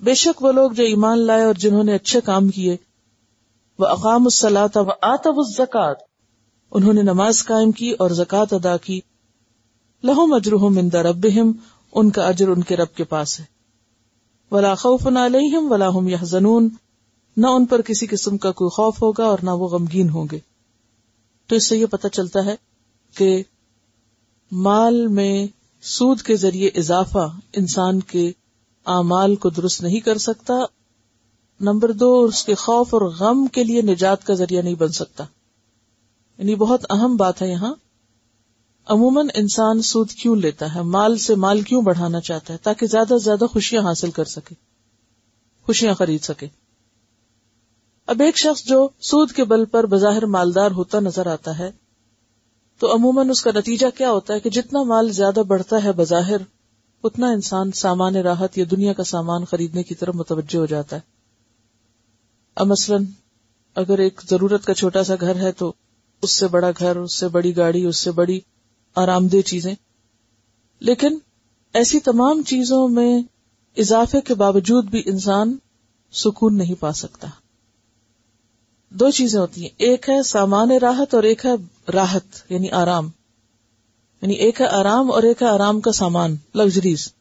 بے 0.00 0.14
شک 0.14 0.42
وہ 0.42 0.52
لوگ 0.52 0.70
جو 0.70 0.84
ایمان 0.84 1.18
لائے 1.18 1.44
اور 1.44 1.54
جنہوں 1.54 1.84
نے 1.84 1.94
اچھے 1.94 2.20
کام 2.20 2.48
کیے 2.48 2.76
وہ 3.78 3.86
اقام 3.86 4.22
الصلاۃ 4.22 4.76
و 4.76 4.90
آتب 5.00 5.34
الزکات 5.36 6.09
انہوں 6.70 6.92
نے 6.92 7.02
نماز 7.02 7.44
قائم 7.44 7.72
کی 7.72 7.90
اور 7.90 8.10
زکوٰۃ 8.10 8.46
ادا 8.50 8.76
کی۔ 8.76 9.00
لہم 10.04 10.32
اجرہم 10.32 10.78
عند 10.78 10.94
ربہم، 10.94 11.52
ان 11.92 12.10
کا 12.10 12.26
اجر 12.26 12.48
ان 12.48 12.62
کے 12.62 12.76
رب 12.76 12.94
کے 12.94 13.04
پاس 13.04 13.40
ہے۔ 13.40 13.44
ولا 14.50 14.74
خوف 14.74 15.06
علیہم 15.06 15.72
ولا 15.72 15.90
هم 16.00 16.08
يحزنون 16.08 16.68
نہ 17.36 17.46
ان 17.46 17.66
پر 17.66 17.80
کسی 17.80 18.06
قسم 18.06 18.36
کا 18.36 18.52
کوئی 18.52 18.70
خوف 18.70 19.02
ہوگا 19.02 19.24
اور 19.24 19.38
نہ 19.42 19.50
وہ 19.50 19.68
غمگین 19.68 20.10
ہوں 20.10 20.26
گے۔ 20.32 20.38
تو 21.46 21.56
اس 21.56 21.64
سے 21.64 21.76
یہ 21.76 21.86
پتہ 21.86 22.08
چلتا 22.08 22.44
ہے 22.44 22.56
کہ 23.16 23.42
مال 24.52 25.06
میں 25.06 25.46
سود 25.82 26.22
کے 26.22 26.36
ذریعے 26.36 26.70
اضافہ 26.74 27.36
انسان 27.52 28.00
کے 28.00 28.32
اعمال 28.86 29.36
کو 29.36 29.50
درست 29.50 29.82
نہیں 29.82 30.00
کر 30.00 30.18
سکتا۔ 30.18 30.54
نمبر 31.60 31.92
دو، 31.92 32.24
اس 32.24 32.44
کے 32.44 32.54
خوف 32.54 32.94
اور 32.94 33.02
غم 33.02 33.46
کے 33.46 33.64
لیے 33.64 33.82
نجات 33.82 34.26
کا 34.26 34.34
ذریعہ 34.34 34.62
نہیں 34.62 34.74
بن 34.74 34.88
سکتا۔ 34.88 35.24
یعنی 36.40 36.54
بہت 36.54 36.84
اہم 36.90 37.16
بات 37.16 37.42
ہے 37.42 37.48
یہاں۔ 37.48 37.74
عموماً 38.86 39.28
انسان 39.34 39.82
سود 39.82 40.10
کیوں 40.10 40.36
لیتا 40.36 40.74
ہے؟ 40.74 40.82
مال 40.82 41.16
سے 41.16 41.34
مال 41.34 41.62
کیوں 41.62 41.82
بڑھانا 41.82 42.20
چاہتا 42.20 42.52
ہے؟ 42.52 42.58
تاکہ 42.58 42.86
زیادہ 42.86 43.08
سے 43.08 43.24
زیادہ 43.24 43.44
خوشیاں 43.52 43.82
حاصل 43.82 44.10
کر 44.10 44.24
سکے۔ 44.24 44.54
خوشیاں 45.66 45.94
خرید 45.94 46.22
سکے۔ 46.22 46.46
اب 48.06 48.22
ایک 48.22 48.38
شخص 48.38 48.64
جو 48.64 48.88
سود 49.00 49.32
کے 49.32 49.44
بل 49.44 49.64
پر 49.64 49.86
بظاہر 49.86 50.26
مالدار 50.26 50.70
ہوتا 50.70 51.00
نظر 51.00 51.26
آتا 51.26 51.58
ہے، 51.58 51.70
تو 52.78 52.94
عموماً 52.94 53.30
اس 53.30 53.42
کا 53.42 53.50
نتیجہ 53.54 53.86
کیا 53.98 54.10
ہوتا 54.10 54.34
ہے 54.34 54.40
کہ 54.40 54.50
جتنا 54.50 54.82
مال 54.82 55.12
زیادہ 55.12 55.40
بڑھتا 55.40 55.84
ہے 55.84 55.92
بظاہر، 55.92 56.40
اتنا 57.04 57.26
انسان 57.26 57.72
سامان 57.72 58.16
راحت 58.16 58.58
یا 58.58 58.64
دنیا 58.70 58.92
کا 58.92 59.04
سامان 59.04 59.44
خریدنے 59.44 59.82
کی 59.82 59.94
طرف 59.94 60.14
متوجہ 60.14 60.58
ہو 60.58 60.66
جاتا 60.66 60.96
ہے۔ 60.96 61.00
اب 62.54 62.66
مثلاً 62.66 63.04
اگر 63.74 63.98
ایک 63.98 64.20
ضرورت 64.30 64.64
کا 64.64 64.74
چھوٹا 64.74 65.04
سا 65.04 65.14
گھر 65.20 65.36
ہے 65.36 65.52
تو 65.52 65.72
اس 66.22 66.30
سے 66.30 66.48
بڑا 66.48 66.70
گھر، 66.78 66.96
اس 66.96 67.14
سے 67.14 67.28
بڑی 67.28 67.56
گاڑی، 67.56 67.84
اس 67.84 67.96
سے 67.96 68.10
بڑی 68.10 68.40
آرام 68.94 69.26
دہ 69.26 69.40
چیزیں۔ 69.40 69.74
لیکن 70.80 71.18
ایسی 71.72 72.00
تمام 72.00 72.42
چیزوں 72.42 72.88
میں 72.88 73.22
اضافے 73.76 74.20
کے 74.20 74.34
باوجود 74.34 74.84
بھی 74.84 75.02
انسان 75.06 75.56
سکون 76.12 76.58
نہیں 76.58 76.74
پا 76.80 76.92
سکتا۔ 76.92 77.28
دو 78.90 79.10
چیزیں 79.10 79.40
ہوتی 79.40 79.62
ہیں۔ 79.62 79.68
ایک 79.76 80.08
ہے 80.08 80.22
سامان 80.22 80.70
راحت 80.70 81.14
اور 81.14 81.22
ایک 81.22 81.46
ہے 81.46 81.50
راحت 81.92 82.52
یعنی 82.52 82.70
آرام۔ 82.70 83.10
یعنی 84.22 84.34
ایک 84.34 84.60
ہے 84.60 84.66
آرام 84.66 85.12
اور 85.12 85.22
ایک 85.22 85.42
ہے 85.42 85.46
آرام 85.46 85.80
کا 85.80 85.92
سامان، 85.92 86.36
لگژریز۔ 86.54 87.12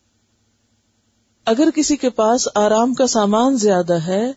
اگر 1.46 1.70
کسی 1.76 1.98
کے 1.98 2.10
پاس 2.10 2.48
آرام 2.56 2.94
کا 2.94 3.08
سامان 3.08 3.58
زیادہ 3.58 3.94
ہے 3.94 4.32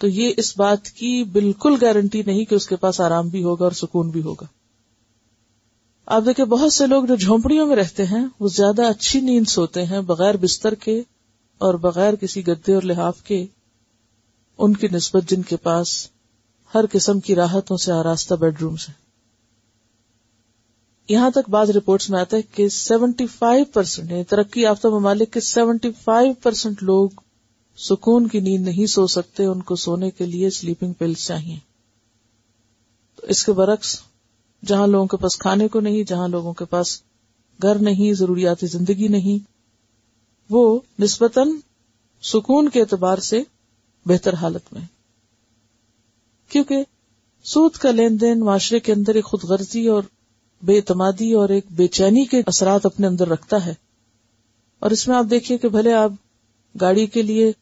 تو 0.00 0.08
یہ 0.08 0.32
اس 0.36 0.58
بات 0.58 0.88
کی 0.88 1.24
بالکل 1.24 1.76
گارنٹی 1.80 2.22
نہیں 2.22 2.44
کہ 2.44 2.54
اس 2.54 2.66
کے 2.66 2.76
پاس 2.76 3.00
آرام 3.00 3.28
بھی 3.28 3.44
ہوگا 3.44 3.64
اور 3.64 3.72
سکون 3.72 4.10
بھی 4.10 4.22
ہوگا۔ 4.22 4.46
آپ 6.06 6.22
دیکھیں، 6.26 6.44
بہت 6.44 6.72
سے 6.72 6.86
لوگ 6.86 7.04
جو 7.04 7.16
جھونپڑیوں 7.16 7.66
میں 7.66 7.76
رہتے 7.76 8.06
ہیں، 8.06 8.26
وہ 8.40 8.48
زیادہ 8.48 8.82
اچھی 8.82 9.20
نیند 9.20 9.48
سوتے 9.48 9.84
ہیں 9.84 10.00
بغیر 10.00 10.36
بستر 10.36 10.74
کے 10.74 11.02
اور 11.58 11.74
بغیر 11.74 12.14
کسی 12.14 12.46
گدے 12.46 12.74
اور 12.74 12.82
لحاف 12.82 13.22
کے۔ 13.22 13.46
ان 14.58 14.76
کی 14.76 14.88
نسبت 14.92 15.22
جن 15.30 15.42
کے 15.42 15.56
پاس 15.56 16.08
ہر 16.74 16.84
قسم 16.92 17.20
کی 17.20 17.34
راحتوں 17.34 17.76
سے، 17.76 17.92
آراستہ 17.92 18.34
بیڈ 18.34 18.62
روم 18.62 18.76
سے 18.76 18.92
یہاں 21.08 21.30
تک 21.30 21.50
بعض 21.50 21.70
رپورٹس 21.70 22.10
میں 22.10 22.20
آتا 22.20 22.36
ہے 22.36 22.42
کہ 22.42 22.68
سیونٹی 22.68 23.26
فائیو 23.26 23.64
پرسینٹ 23.64 24.28
ترقی 24.28 24.60
یافتہ 24.60 24.88
ممالک 24.88 25.32
کے 25.32 25.40
سیونٹی 25.40 25.90
فائیو 26.04 26.32
پرسینٹ 26.42 26.82
لوگ 26.82 27.08
سکون 27.76 28.28
کی 28.28 28.40
نیند 28.40 28.64
نہیں 28.64 28.86
سو 28.86 29.06
سکتے، 29.06 29.44
ان 29.44 29.62
کو 29.62 29.76
سونے 29.76 30.10
کے 30.10 30.26
لیے 30.26 30.50
سلیپنگ 30.50 30.92
پلس 30.92 31.26
چاہیے۔ 31.26 31.58
تو 33.16 33.26
اس 33.26 33.44
کے 33.44 33.52
برعکس، 33.52 34.00
جہاں 34.64 34.86
لوگوں 34.86 35.06
کے 35.06 35.16
پاس 35.16 35.38
کھانے 35.38 35.68
کو 35.68 35.80
نہیں، 35.80 36.04
جہاں 36.04 36.28
لوگوں 36.28 36.52
کے 36.52 36.64
پاس 36.64 37.02
گھر 37.62 37.74
نہیں 37.74 38.12
ضروریات 38.12 38.56
زندگی 38.62 39.08
نہیں، 39.08 39.44
وہ 40.50 40.80
نسبتاً 40.98 41.50
سکون 42.22 42.68
کے 42.68 42.80
اعتبار 42.80 43.18
سے 43.18 43.42
بہتر 44.06 44.34
حالت 44.34 44.72
میں۔ 44.72 44.82
کیونکہ 46.48 46.84
سود 47.44 47.72
کا 47.72 47.90
لین 47.90 48.20
دین 48.20 48.40
معاشرے 48.40 48.80
کے 48.80 48.92
اندر 48.92 49.14
ایک 49.14 49.24
خود 49.24 49.44
غرضی 49.44 49.86
اور 49.86 50.02
بے 50.62 50.76
اعتمادی 50.76 51.32
اور 51.32 51.48
ایک 51.48 51.64
بے 51.70 51.86
چینی 51.88 52.24
کے 52.24 52.42
اثرات 52.46 52.86
اپنے 52.86 53.06
اندر 53.06 53.28
رکھتا 53.28 53.66
ہے۔ 53.66 53.74
اور 54.78 54.90
اس 54.90 55.08
میں 55.08 55.16
آپ 55.16 55.24
دیکھیے 55.30 55.58
کہ 55.58 55.68
بھلے 55.68 55.92
آپ 55.92 56.12
گاڑی 56.80 57.06
کے 57.06 57.22
لیے 57.22 57.52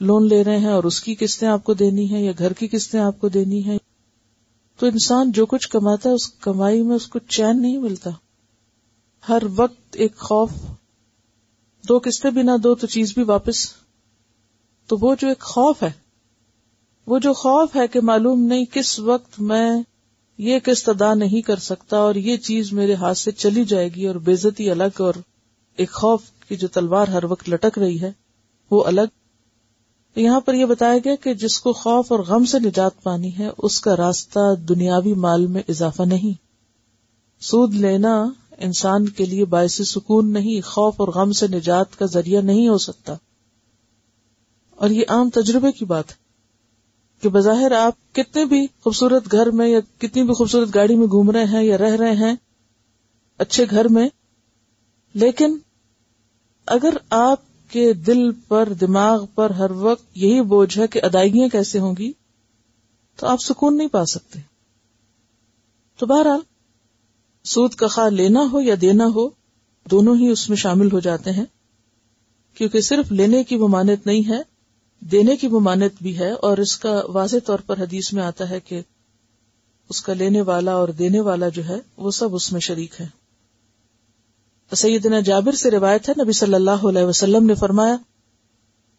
لون 0.00 0.28
لے 0.28 0.44
رہے 0.44 0.58
ہیں 0.58 0.72
اور 0.72 0.84
اس 0.84 1.00
کی 1.00 1.14
قسطیں 1.14 1.48
آپ 1.48 1.64
کو 1.64 1.74
دینی 1.74 2.10
ہے 2.10 2.20
یا 2.22 2.32
گھر 2.38 2.52
کی 2.52 2.68
قسطیں 2.68 3.00
آپ 3.00 3.20
کو 3.20 3.28
دینی 3.28 3.66
ہے 3.66 3.78
تو 4.78 4.86
انسان 4.86 5.32
جو 5.32 5.46
کچھ 5.46 5.68
کماتا 5.68 6.08
ہے، 6.08 6.14
اس 6.14 6.28
کمائی 6.28 6.82
میں 6.82 6.96
اس 6.96 7.06
کو 7.06 7.18
چین 7.18 7.62
نہیں 7.62 7.78
ملتا۔ 7.78 8.10
ہر 9.28 9.42
وقت 9.56 9.96
ایک 9.96 10.16
خوف، 10.16 10.50
دو 11.88 11.98
قسطیں 12.04 12.30
بھی 12.30 12.42
نہ 12.42 12.50
دو 12.62 12.74
تو 12.74 12.86
چیز 12.86 13.14
بھی 13.14 13.22
واپس۔ 13.22 13.72
تو 14.86 14.96
وہ 15.00 15.14
جو 15.20 15.28
ایک 15.28 15.40
خوف 15.40 15.82
ہے، 15.82 15.92
وہ 17.06 17.18
جو 17.18 17.32
خوف 17.32 17.76
ہے 17.76 17.88
کہ 17.88 18.00
معلوم 18.00 18.42
نہیں 18.42 18.64
کس 18.72 18.98
وقت 18.98 19.40
میں 19.40 19.82
یہ 20.38 20.58
قسط 20.64 20.88
ادا 20.88 21.14
نہیں 21.14 21.40
کر 21.40 21.56
سکتا 21.56 21.96
اور 21.96 22.14
یہ 22.14 22.36
چیز 22.36 22.72
میرے 22.72 22.94
ہاتھ 22.94 23.18
سے 23.18 23.30
چلی 23.30 23.64
جائے 23.64 23.88
گی 23.88 24.06
اور 24.06 24.16
بےزتی 24.16 24.70
الگ 24.70 25.00
اور 25.00 25.14
ایک 25.76 25.92
خوف 25.92 26.22
کی 26.48 26.56
جو 26.56 26.68
تلوار 26.68 27.08
ہر 27.08 27.24
وقت 27.24 27.50
لٹک 27.50 27.78
رہی 27.78 28.00
ہے۔ 28.00 28.12
وہ 28.70 28.84
الگ۔ 28.84 29.00
یہاں 30.16 30.40
پر 30.40 30.54
یہ 30.54 30.66
بتایا 30.66 30.98
گیا 31.04 31.14
کہ 31.14 31.34
جس 31.34 31.60
کو 31.60 31.72
خوف 31.72 32.12
اور 32.12 32.20
غم 32.20 32.44
سے 32.44 32.58
نجات 32.58 33.02
پانی 33.02 33.38
ہے، 33.38 33.48
اس 33.58 33.80
کا 33.80 33.96
راستہ 33.96 34.54
دنیاوی 34.54 35.14
مال 35.14 35.46
میں 35.46 35.62
اضافہ 35.68 36.02
نہیں۔ 36.02 36.42
سود 37.42 37.74
لینا 37.74 38.24
انسان 38.58 39.08
کے 39.08 39.26
لیے 39.26 39.44
باعث 39.44 39.80
سکون 39.80 40.32
نہیں، 40.32 40.60
خوف 40.60 40.94
اور 40.96 41.08
غم 41.08 41.32
سے 41.32 41.46
نجات 41.46 41.98
کا 41.98 42.06
ذریعہ 42.06 42.40
نہیں 42.40 42.68
ہو 42.68 42.78
سکتا۔ 42.78 43.14
اور 44.70 44.90
یہ 44.90 45.02
عام 45.08 45.30
تجربے 45.30 45.72
کی 45.72 45.84
بات 45.84 46.10
ہے 46.10 46.14
کہ 47.22 47.28
بظاہر 47.28 47.72
آپ 47.72 48.14
کتنے 48.14 48.44
بھی 48.44 48.66
خوبصورت 48.84 49.32
گھر 49.32 49.50
میں 49.50 49.68
یا 49.68 49.80
کتنی 49.98 50.22
بھی 50.22 50.34
خوبصورت 50.34 50.74
گاڑی 50.74 50.96
میں 50.96 51.06
گھوم 51.06 51.30
رہے 51.30 51.44
ہیں 51.44 51.62
یا 51.62 51.78
رہ 51.78 51.96
رہے 51.96 52.16
ہیں، 52.16 52.34
اچھے 53.38 53.66
گھر 53.70 53.88
میں، 53.88 54.08
لیکن 55.14 55.58
اگر 56.66 56.94
آپ 57.10 57.40
کے 57.72 57.92
دل 57.92 58.32
پر، 58.32 58.72
دماغ 58.80 59.26
پر 59.26 59.50
ہر 59.50 59.70
وقت 59.70 60.04
یہی 60.14 60.40
بوجھ 60.40 60.78
ہے 60.78 60.86
کہ 60.86 61.00
ادائیگیاں 61.02 61.48
کیسے 61.48 61.78
ہوں 61.78 61.94
گی، 61.98 62.12
تو 63.16 63.26
آپ 63.26 63.40
سکون 63.40 63.76
نہیں 63.76 63.88
پا 63.88 64.04
سکتے۔ 64.04 64.38
تو 65.98 66.06
بہرحال، 66.06 66.40
سود 67.44 67.74
کا 67.74 67.86
خواہ 67.86 68.08
لینا 68.08 68.40
ہو 68.52 68.60
یا 68.60 68.74
دینا 68.80 69.04
ہو، 69.04 69.28
دونوں 69.90 70.16
ہی 70.16 70.28
اس 70.28 70.48
میں 70.48 70.56
شامل 70.56 70.92
ہو 70.92 71.00
جاتے 71.00 71.30
ہیں۔ 71.30 71.44
کیونکہ 72.54 72.80
صرف 72.80 73.12
لینے 73.12 73.44
کی 73.44 73.56
ممانت 73.56 74.06
نہیں 74.06 74.28
ہے، 74.28 74.42
دینے 75.00 75.36
کی 75.36 75.48
ممانت 75.48 75.92
بھی 76.02 76.18
ہے، 76.18 76.30
اور 76.30 76.58
اس 76.58 76.76
کا 76.76 77.02
واضح 77.08 77.36
طور 77.46 77.58
پر 77.58 77.80
حدیث 77.80 78.12
میں 78.12 78.22
آتا 78.22 78.50
ہے 78.50 78.60
کہ 78.60 78.80
اس 79.88 80.02
کا 80.02 80.12
لینے 80.12 80.40
والا 80.40 80.74
اور 80.74 80.88
دینے 80.88 81.20
والا 81.20 81.48
جو 81.48 81.64
ہے، 81.64 81.76
وہ 81.96 82.10
سب 82.10 82.34
اس 82.34 82.52
میں 82.52 82.60
شریک 82.60 83.00
ہے 83.00 83.21
سیدنا 84.72 85.20
جابر 85.20 85.52
سے 85.52 85.70
روایت 85.70 86.08
ہے، 86.08 86.14
نبی 86.22 86.32
صلی 86.32 86.54
اللہ 86.54 86.84
علیہ 86.88 87.04
وسلم 87.04 87.46
نے 87.46 87.54
فرمایا، 87.54 87.96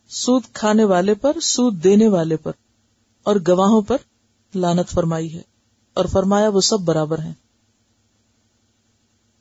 سود 0.09 0.43
کھانے 0.53 0.83
والے 0.85 1.13
پر، 1.15 1.39
سود 1.43 1.83
دینے 1.83 2.07
والے 2.07 2.37
پر، 2.37 2.51
اور 3.25 3.35
گواہوں 3.47 3.81
پر 3.81 3.97
لانت 4.53 4.89
فرمائی 4.89 5.33
ہے، 5.33 5.41
اور 5.97 6.05
فرمایا 6.05 6.49
وہ 6.49 6.61
سب 6.61 6.81
برابر 6.85 7.19
ہیں۔ 7.19 7.33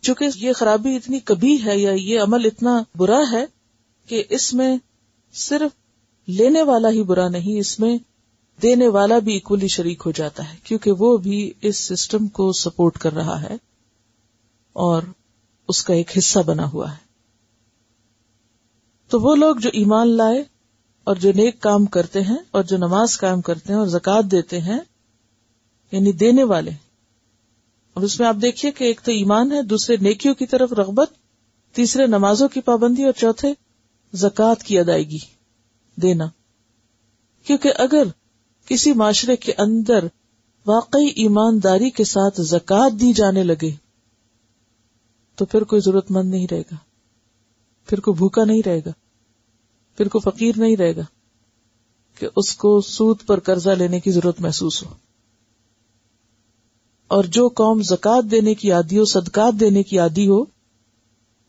چونکہ 0.03 0.31
یہ 0.37 0.53
خرابی 0.53 0.95
اتنی 0.97 1.19
کبھی 1.25 1.57
ہے 1.65 1.79
یا 1.79 1.91
یہ 1.93 2.21
عمل 2.21 2.47
اتنا 2.47 2.79
برا 2.95 3.21
ہے 3.33 3.45
کہ 4.09 4.23
اس 4.31 4.53
میں 4.55 4.77
صرف 5.35 5.77
لینے 6.29 6.63
والا 6.63 6.89
ہی 6.91 7.03
برا 7.03 7.29
نہیں، 7.29 7.59
اس 7.59 7.79
میں 7.81 7.97
دینے 8.59 8.89
والا 8.89 9.19
بھی 9.19 9.37
اکولی 9.37 9.69
شریک 9.69 10.03
ہو 10.07 10.11
جاتا 10.11 10.51
ہے، 10.51 10.57
کیونکہ 10.65 10.93
وہ 10.99 11.17
بھی 11.19 11.53
اس 11.61 11.77
سسٹم 11.89 12.27
کو 12.29 12.51
سپورٹ 12.53 12.99
کر 12.99 13.13
رہا 13.13 13.41
ہے، 13.43 13.57
اور 14.77 15.03
اس 15.73 15.85
کا 15.85 15.95
ایک 15.95 16.19
حصہ 16.19 16.39
بنا 16.39 16.73
ہوا 16.73 16.93
ہے۔ 16.93 16.97
تو 19.09 19.21
وہ 19.21 19.37
لوگ 19.37 19.57
جو 19.57 19.71
ایمان 19.73 20.09
لائے 20.09 20.45
اور 21.05 21.17
جو 21.17 21.33
نیک 21.35 21.61
کام 21.61 21.87
کرتے 21.87 22.23
ہیں 22.23 22.37
اور 22.51 22.63
جو 22.63 22.77
نماز 22.77 23.17
کام 23.17 23.41
کرتے 23.41 23.73
ہیں 23.73 23.81
اور 23.81 23.87
زکات 23.87 24.25
دیتے 24.25 24.61
ہیں 24.61 24.81
یعنی 25.93 26.13
دینے 26.13 26.45
والے۔ 26.45 26.71
اور 27.95 28.03
اس 28.03 28.21
میں 28.21 28.29
آپ 28.29 28.37
دیکھیے 28.43 28.73
کہ 28.73 28.85
ایک 28.85 29.01
تو 29.05 29.13
ایمان 29.13 29.53
ہے، 29.53 29.63
دوسرے 29.63 29.97
نیکیوں 29.97 30.35
کی 30.35 30.47
طرف 30.47 30.73
رغبت، 30.73 31.11
تیسرے 31.75 32.07
نمازوں 32.07 32.49
کی 32.49 32.61
پابندی 32.61 33.05
اور 33.05 33.13
چوتھے 33.13 33.55
زکات 34.13 34.63
کی 34.63 34.79
ادائیگی، 34.79 35.19
دینا۔ 35.97 36.25
کیونکہ 37.45 37.73
اگر 37.79 38.03
کسی 38.67 38.93
معاشرے 38.93 39.37
کے 39.37 39.53
اندر 39.59 40.05
واقعی 40.67 41.07
ایمانداری 41.07 41.91
کے 41.91 42.05
ساتھ 42.05 42.41
زکات 42.41 43.01
دی 43.01 43.13
جانے 43.13 43.45
لگے 43.45 43.82
تو 45.43 45.47
پھر 45.47 45.65
کوئی 45.65 45.83
ضرورت 45.83 46.11
مند 46.11 46.31
نہیں 46.31 46.47
رہے 46.51 46.61
گا۔ 46.61 46.75
پھر 47.87 48.01
کوئی 48.01 48.15
بھوکا 48.15 48.45
نہیں 48.45 48.63
رہے 48.67 48.79
گا۔ 48.79 48.91
پھر 49.97 50.09
کوئی 50.09 50.31
فقیر 50.31 50.55
نہیں 50.57 50.77
رہے 50.77 50.97
گا 50.97 51.01
کہ 52.19 52.29
اس 52.37 52.57
کو 52.57 52.81
سود 52.81 53.17
پر 53.27 53.41
قرضہ 53.41 53.71
لینے 53.71 54.01
کی 54.01 54.11
ضرورت 54.11 54.41
محسوس 54.41 54.83
ہو۔ 54.83 54.95
اور 57.09 57.25
جو 57.25 57.49
قوم 57.49 57.83
زکات 57.83 58.31
دینے 58.31 58.55
کی 58.55 58.73
عادی 58.73 58.99
ہو، 58.99 59.05
صدقات 59.05 59.61
دینے 59.61 59.83
کی 59.83 59.99
عادی 59.99 60.29
ہو، 60.29 60.45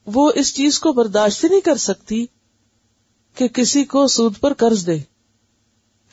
وہ 0.06 0.32
اس 0.36 0.56
چیز 0.56 0.80
کو 0.80 0.94
برداشت 0.94 1.46
نہیں 1.46 1.62
کر 1.62 1.76
سکتی 1.76 2.26
کہ 3.36 3.48
کسی 3.48 3.84
کو 3.84 4.08
سود 4.08 4.34
پر 4.40 4.54
قرض 4.54 4.88
دے 4.88 4.98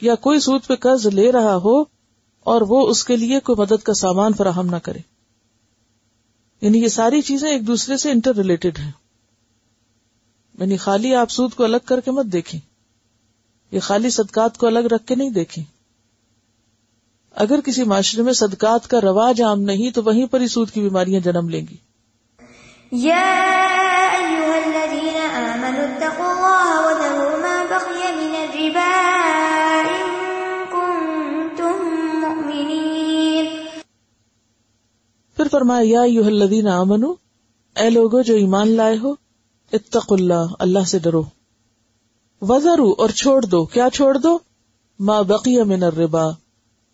یا 0.00 0.14
کوئی 0.14 0.40
سود 0.40 0.66
پہ 0.66 0.74
قرض 0.74 1.06
لے 1.06 1.32
رہا 1.32 1.56
ہو 1.56 1.80
اور 2.40 2.60
وہ 2.60 2.88
اس 2.88 3.04
کے 3.04 3.16
لیے 3.16 3.40
کوئی 3.40 3.62
مدد 3.62 3.82
کا 3.82 3.94
سامان 3.94 4.32
فراہم 4.32 4.66
نہ 4.66 4.76
کرے۔ 4.76 5.09
یعنی 6.60 6.82
یہ 6.82 6.88
ساری 6.88 7.22
چیزیں 7.22 7.50
ایک 7.50 7.66
دوسرے 7.66 7.96
سے 7.96 8.10
انٹر 8.10 8.34
ریلیٹڈ 8.34 8.78
ہیں۔ 8.78 8.90
یعنی 10.58 10.76
خالی 10.76 11.14
آپ 11.14 11.30
سود 11.30 11.54
کو 11.54 11.64
الگ 11.64 11.76
کر 11.84 12.00
کے 12.00 12.10
مت 12.10 12.26
دیکھیں۔ 12.26 12.60
یہ 13.70 13.80
خالی 13.80 14.10
صدقات 14.10 14.58
کو 14.58 14.66
الگ 14.66 14.78
رکھ 14.78 15.06
کے 15.06 15.14
نہیں 15.14 15.30
دیکھیں۔ 15.30 15.64
اگر 17.30 17.60
کسی 17.60 17.84
معاشرے 17.84 18.22
میں 18.22 18.32
صدقات 18.32 18.88
کا 18.88 19.00
رواج 19.00 19.42
عام 19.42 19.60
نہیں 19.60 19.90
تو 19.90 20.02
وہیں 20.02 20.26
پر 20.26 20.40
ہی 20.40 20.48
سود 20.48 20.70
کی 20.70 20.80
بیماریاں 20.80 21.20
جنم 21.20 21.48
لیں 21.48 21.66
گی۔ 21.70 21.76
يا 22.92 23.50
أيها 24.18 24.70
آمنوا 25.52 25.84
اتقوا 25.84 26.32
الله 26.32 26.80
وذروا 26.84 27.36
ما 27.36 27.64
بقي 27.70 28.12
من 28.14 28.34
الربا۔ 28.34 28.99
فرمایا، 35.50 35.84
یا 35.86 36.00
ایوہ 36.00 36.26
الذین 36.26 36.68
آمنو 36.68 37.14
اے 37.76 37.90
لوگو 37.90 38.22
جو 38.22 38.34
ایمان 38.34 38.68
لائے 38.68 38.98
ہو، 38.98 39.12
اتقوا 39.72 40.16
اللہ 40.20 40.54
اللہ 40.58 40.84
سے 40.86 40.98
ڈرو۔ 40.98 41.22
وزرو 42.40 42.90
اور 42.98 43.08
چھوڑ 43.08 43.42
دو۔ 43.42 43.64
کیا 43.64 43.88
چھوڑ 43.92 44.18
دو؟ 44.18 44.38
ما 44.98 45.22
بقی 45.22 45.64
من 45.64 45.82
الربا۔ 45.82 46.22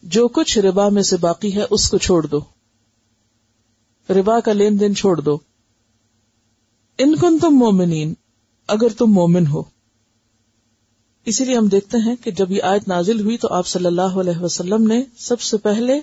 جو 0.03 0.29
کچھ 0.29 0.59
ربا 0.59 0.89
میں 0.89 1.03
سے 1.03 1.17
باقی 1.17 1.55
ہے، 1.55 1.65
اس 1.71 1.91
کو 1.91 1.99
چھوڑ 1.99 2.27
دو۔ 2.27 2.41
ربا 4.11 4.41
کا 4.41 4.53
لین 4.53 4.81
دین 4.81 4.95
چھوڑ 4.95 5.21
دو۔ 5.21 5.39
ان 6.99 7.17
کن 7.17 7.39
تم 7.39 7.51
مومنین، 7.51 8.15
اگر 8.69 8.89
تم 8.99 9.07
مومن 9.07 9.47
ہو۔ 9.47 9.63
اسی 11.25 11.45
لیے 11.45 11.57
ہم 11.57 11.67
دیکھتے 11.67 11.99
ہیں 11.99 12.17
کہ 12.17 12.31
جب 12.31 12.53
یہ 12.53 12.63
آیت 12.63 12.89
نازل 12.89 13.21
ہوئی 13.21 13.37
تو 13.37 13.49
آپ 13.51 13.67
صلی 13.67 13.87
اللہ 13.87 14.19
علیہ 14.21 14.43
وسلم 14.43 14.87
نے 14.87 15.03
سب 15.19 15.41
سے 15.41 15.57
پہلے 15.57 16.01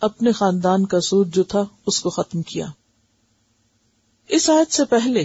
اپنے 0.00 0.32
خاندان 0.32 0.86
کا 0.86 1.00
سود 1.00 1.34
جو 1.34 1.42
تھا 1.42 1.64
اس 1.86 2.00
کو 2.00 2.10
ختم 2.10 2.42
کیا۔ 2.42 2.66
اس 4.28 4.50
آیت 4.50 4.72
سے 4.72 4.84
پہلے 4.84 5.24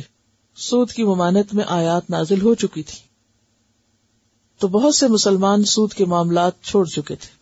سود 0.56 0.92
کی 0.92 1.04
ممانت 1.04 1.54
میں 1.54 1.64
آیات 1.68 2.10
نازل 2.10 2.42
ہو 2.42 2.56
چکی 2.56 2.84
تھی۔ 2.84 3.00
تو 4.60 4.68
بہت 4.68 4.96
سے 4.96 5.08
مسلمان 5.08 5.64
سود 5.64 5.94
کے 5.94 6.06
معاملات 6.06 6.62
چھوڑ 6.62 6.86
چکے 6.86 7.16
تھے۔ 7.16 7.40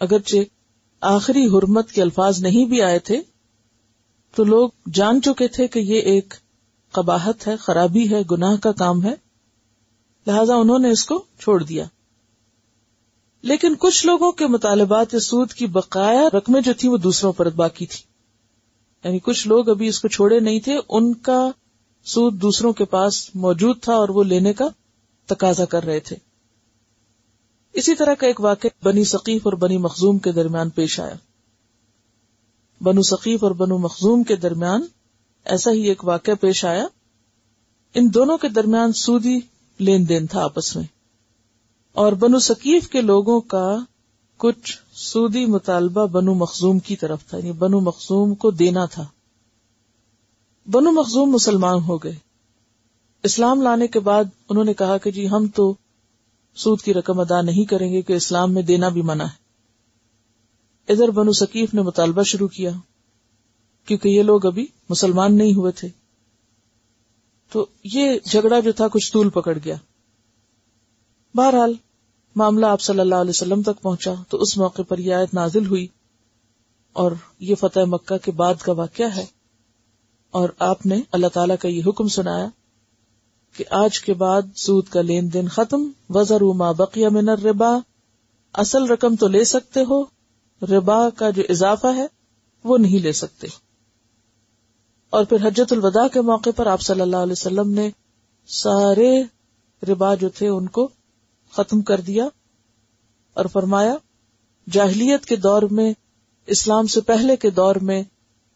اگرچہ 0.00 0.36
آخری 1.00 1.46
حرمت 1.46 1.92
کے 1.92 2.02
الفاظ 2.02 2.40
نہیں 2.40 2.64
بھی 2.64 2.82
آئے 2.82 2.98
تھے، 2.98 3.22
تو 4.34 4.44
لوگ 4.44 4.70
جان 4.94 5.22
چکے 5.22 5.48
تھے 5.48 5.68
کہ 5.68 5.78
یہ 5.78 6.00
ایک 6.00 6.34
قباحت 6.90 7.48
ہے، 7.48 7.56
خرابی 7.56 8.10
ہے، 8.10 8.22
گناہ 8.30 8.56
کا 8.56 8.72
کام 8.72 9.04
ہے، 9.04 9.14
لہذا 10.26 10.54
انہوں 10.54 10.78
نے 10.78 10.90
اس 10.90 11.04
کو 11.04 11.24
چھوڑ 11.38 11.62
دیا۔ 11.62 11.84
لیکن 13.46 13.74
کچھ 13.78 14.06
لوگوں 14.06 14.32
کے 14.32 14.46
مطالبات 14.46 15.22
سود 15.22 15.52
کی 15.52 15.66
بقایا 15.66 16.36
رقمیں 16.36 16.60
جو 16.60 16.72
تھی 16.78 16.88
وہ 16.88 16.96
دوسروں 16.96 17.32
پر 17.32 17.48
باقی 17.48 17.86
تھی۔ 17.86 18.04
یعنی 19.04 19.18
کچھ 19.18 19.48
لوگ 19.48 19.68
ابھی 19.68 19.88
اس 19.88 20.00
کو 20.00 20.08
چھوڑے 20.08 20.40
نہیں 20.40 20.60
تھے، 20.60 20.78
ان 20.88 21.14
کا 21.14 21.50
سود 22.04 22.42
دوسروں 22.42 22.72
کے 22.72 22.84
پاس 22.84 23.30
موجود 23.34 23.80
تھا 23.80 23.94
اور 23.94 24.08
وہ 24.08 24.24
لینے 24.24 24.52
کا 24.52 24.64
تقاضا 25.26 25.64
کر 25.64 25.84
رہے 25.84 26.00
تھے۔ 26.00 26.16
اسی 27.72 27.94
طرح 27.94 28.14
کا 28.14 28.26
ایک 28.26 28.40
واقع 28.40 28.68
بنی 28.82 29.04
ثقیف 29.04 29.42
اور 29.44 29.52
بنی 29.52 29.78
مخزوم 29.78 30.18
کے 30.18 30.32
درمیان 30.32 30.70
پیش 30.70 31.00
آیا۔ 31.00 31.14
بنو 32.80 33.02
ثقیف 33.02 33.44
اور 33.44 33.50
بنو 33.50 33.78
مخزوم 33.78 34.22
کے 34.22 34.36
درمیان 34.36 34.86
ایسا 35.44 35.70
ہی 35.70 35.88
ایک 35.88 36.04
واقعہ 36.04 36.34
پیش 36.34 36.64
آیا۔ 36.64 36.86
ان 37.94 38.14
دونوں 38.14 38.38
کے 38.38 38.48
درمیان 38.48 38.92
سودی 38.92 39.38
لین 39.78 40.08
دین 40.08 40.26
تھا 40.26 40.44
آپس 40.44 40.76
میں۔ 40.76 40.95
اور 41.96 42.12
بنو 42.12 42.38
ثقیف 42.38 42.88
کے 42.88 43.00
لوگوں 43.00 43.40
کا 43.40 43.76
کچھ 44.36 44.76
سودی 44.92 45.46
مطالبہ 45.46 46.06
بنو 46.06 46.34
مخزوم 46.34 46.78
کی 46.78 46.96
طرف 46.96 47.26
تھا 47.26 47.38
یعنی 47.38 47.52
بنو 47.52 47.80
مخزوم 47.80 48.34
کو 48.34 48.50
دینا 48.50 48.84
تھا۔ 48.84 49.06
بنو 50.66 50.90
مخزوم 50.90 51.30
مسلمان 51.30 51.82
ہو 51.82 51.96
گئے۔ 51.96 52.14
اسلام 53.22 53.62
لانے 53.62 53.86
کے 53.86 54.00
بعد 54.00 54.24
انہوں 54.48 54.64
نے 54.64 54.74
کہا 54.74 54.98
کہ 54.98 55.10
جی 55.10 55.28
ہم 55.28 55.46
تو 55.54 55.74
سود 56.54 56.80
کی 56.80 56.94
رقم 56.94 57.20
ادا 57.20 57.40
نہیں 57.40 57.64
کریں 57.64 57.92
گے 57.92 58.02
کہ 58.02 58.12
اسلام 58.12 58.54
میں 58.54 58.62
دینا 58.62 58.88
بھی 58.88 59.02
منع 59.02 59.24
ہے۔ 59.24 59.36
ادھر 60.92 61.08
بنو 61.08 61.32
ثقیف 61.32 61.74
نے 61.74 61.82
مطالبہ 61.82 62.22
شروع 62.22 62.48
کیا، 62.48 62.70
کیونکہ 63.86 64.08
یہ 64.08 64.22
لوگ 64.22 64.46
ابھی 64.46 64.66
مسلمان 64.88 65.38
نہیں 65.38 65.54
ہوئے 65.54 65.72
تھے۔ 65.72 65.88
تو 67.52 67.66
یہ 67.84 68.18
جھگڑا 68.24 68.60
جو 68.60 68.72
تھا، 68.72 68.88
کچھ 68.88 69.12
طول 69.12 69.30
پکڑ 69.30 69.58
گیا۔ 69.64 69.76
بہرحال 71.34 71.74
معاملہ 72.36 72.66
آپ 72.66 72.80
صلی 72.80 73.00
اللہ 73.00 73.14
علیہ 73.14 73.30
وسلم 73.30 73.62
تک 73.62 73.82
پہنچا 73.82 74.12
تو 74.28 74.38
اس 74.38 74.56
موقع 74.58 74.82
پر 74.82 74.98
یہ 74.98 75.14
آیت 75.14 75.34
نازل 75.34 75.66
ہوئی 75.66 75.86
اور 76.92 77.12
یہ 77.38 77.54
فتح 77.54 77.80
مکہ 77.86 78.16
کے 78.16 78.32
بعد 78.32 78.54
کا 78.54 78.72
واقعہ 78.72 79.06
ہے 79.16 79.24
اور 80.30 80.48
آپ 80.58 80.86
نے 80.86 81.00
اللہ 81.12 81.26
تعالی 81.26 81.54
کا 81.60 81.68
یہ 81.68 81.82
حکم 81.86 82.08
سنایا 82.08 82.46
کہ 83.56 83.64
آج 83.70 84.00
کے 84.00 84.14
بعد 84.14 84.42
سود 84.56 84.88
کا 84.88 85.00
لین 85.00 85.32
دین 85.32 85.48
ختم 85.48 85.90
وزر 86.08 86.40
ما 86.40 86.72
بقیہ 86.72 87.08
من 87.08 87.28
الربا، 87.28 87.78
اصل 88.54 88.90
رقم 88.90 89.16
تو 89.16 89.28
لے 89.28 89.44
سکتے 89.44 89.80
ہو، 89.80 90.02
ربا 90.62 91.10
کا 91.10 91.30
جو 91.30 91.42
اضافہ 91.48 91.86
ہے 91.96 92.06
وہ 92.64 92.78
نہیں 92.78 92.98
لے 92.98 93.12
سکتے۔ 93.12 93.46
اور 95.10 95.24
پھر 95.24 95.46
حجت 95.48 95.72
الوداع 95.72 96.08
کے 96.08 96.20
موقع 96.20 96.50
پر 96.56 96.66
آپ 96.66 96.80
صلی 96.80 97.00
اللہ 97.00 97.16
علیہ 97.16 97.32
وسلم 97.32 97.70
نے 97.70 97.90
سارے 98.46 99.22
ربا 99.88 100.14
جو 100.14 100.28
تھے 100.28 100.48
ان 100.48 100.66
کو 100.66 100.88
ختم 101.56 101.80
کر 101.80 102.00
دیا 102.00 102.28
اور 103.34 103.44
فرمایا، 103.44 103.94
جاہلیت 104.72 105.24
کے 105.24 105.36
دور 105.36 105.62
میں، 105.62 105.94
اسلام 106.46 106.86
سے 106.86 107.00
پہلے 107.00 107.36
کے 107.36 107.50
دور 107.50 107.76
میں، 107.76 108.02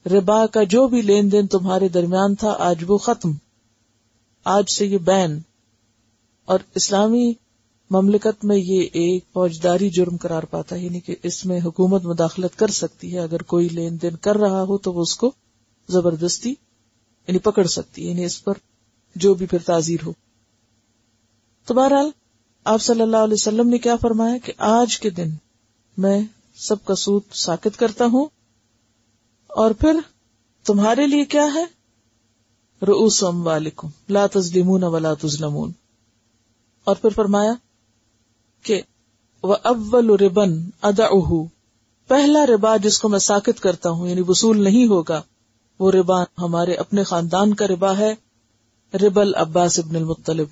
ربا 0.07 0.47
کا 0.47 0.63
جو 0.63 0.89
بھی 0.89 1.03
لین 1.03 1.33
دین 1.33 1.47
تمہارے 1.47 1.89
درمیان 1.89 2.35
تھا، 2.35 2.57
آج 2.59 2.85
وہ 2.87 2.99
ختم۔ 2.99 3.33
آج 4.45 4.65
سے 4.71 4.87
یہ 4.87 4.99
بین۔ 4.99 5.41
اور 6.45 6.59
اسلامی 6.75 7.33
مملکت 7.91 8.45
میں 8.45 8.57
یہ 8.57 8.83
ایک 8.93 9.25
فوجداری 9.33 9.91
جرم 9.91 10.17
قرار 10.17 10.43
پاتا 10.43 10.77
ہے 10.77 10.81
یعنی 10.81 11.01
کہ 11.01 11.17
اس 11.23 11.47
میں 11.47 11.61
حکومت 11.65 12.05
مداخلت 12.05 12.59
کر 12.59 12.69
سکتی 12.69 13.15
ہے۔ 13.15 13.19
اگر 13.19 13.43
کوئی 13.43 13.69
لین 13.69 14.03
دین 14.03 14.17
کر 14.17 14.37
رہا 14.37 14.63
ہو، 14.63 14.79
تو 14.79 14.93
وہ 14.93 15.03
اس 15.03 15.17
کو 15.17 15.33
زبردستی 15.89 16.51
یعنی 17.27 17.39
پکڑ 17.39 17.67
سکتی 17.67 18.05
ہے 18.05 18.11
یعنی 18.11 18.25
اس 18.25 18.45
پر 18.45 18.53
جو 19.17 19.35
بھی 19.35 19.47
پھر 19.47 19.59
تعزیر 19.59 19.99
ہو۔ 20.07 20.13
تو 21.67 21.75
بہرحال 21.75 22.11
آپ 22.65 22.83
صلی 22.83 23.01
اللہ 23.01 23.17
علیہ 23.17 23.35
وسلم 23.35 23.69
نے 23.69 23.79
کیا 23.79 23.97
فرمایا 23.97 24.39
کہ 24.39 24.53
آج 24.59 25.01
کے 25.01 25.11
دن 25.11 25.31
میں 25.97 26.21
سب 26.55 26.85
کا 26.85 26.95
سوت 26.95 27.25
ساکت 27.33 27.79
کرتا 27.79 28.05
ہوں 28.05 28.27
اور 29.47 29.71
پھر 29.71 30.01
تمہارے 30.65 31.07
لیے 31.07 31.25
کیا 31.25 31.55
ہے؟ 31.55 31.65
رؤوس 32.83 33.25
اموالکم 33.25 33.89
لا 34.09 34.27
تظلمون 34.27 34.85
ولا 34.85 35.15
تظلمون۔ 35.15 35.73
اور 36.85 36.97
پھر 36.97 37.11
فرمایا 37.11 37.53
کہ 38.63 38.83
وہ 39.43 39.57
اول 39.63 40.11
ربن 40.11 40.71
ادا 40.83 41.07
پہلا 42.09 42.47
ربا 42.47 42.77
جس 42.77 42.99
کو 42.99 43.09
میں 43.09 43.19
ساکت 43.19 43.61
کرتا 43.61 43.91
ہوں 43.91 44.09
یعنی 44.09 44.23
وصول 44.29 44.65
نہیں 44.65 44.87
ہوگا، 44.87 45.23
وہ 45.79 45.91
ربا 45.91 46.23
ہمارے 46.23 46.75
اپنے 46.75 47.03
خاندان 47.03 47.55
کا 47.55 47.67
ربا 47.67 47.99
ہے 47.99 48.15
ربل 48.95 49.35
عباس 49.35 49.79
ابن 49.79 49.97
المطلب۔ 49.97 50.47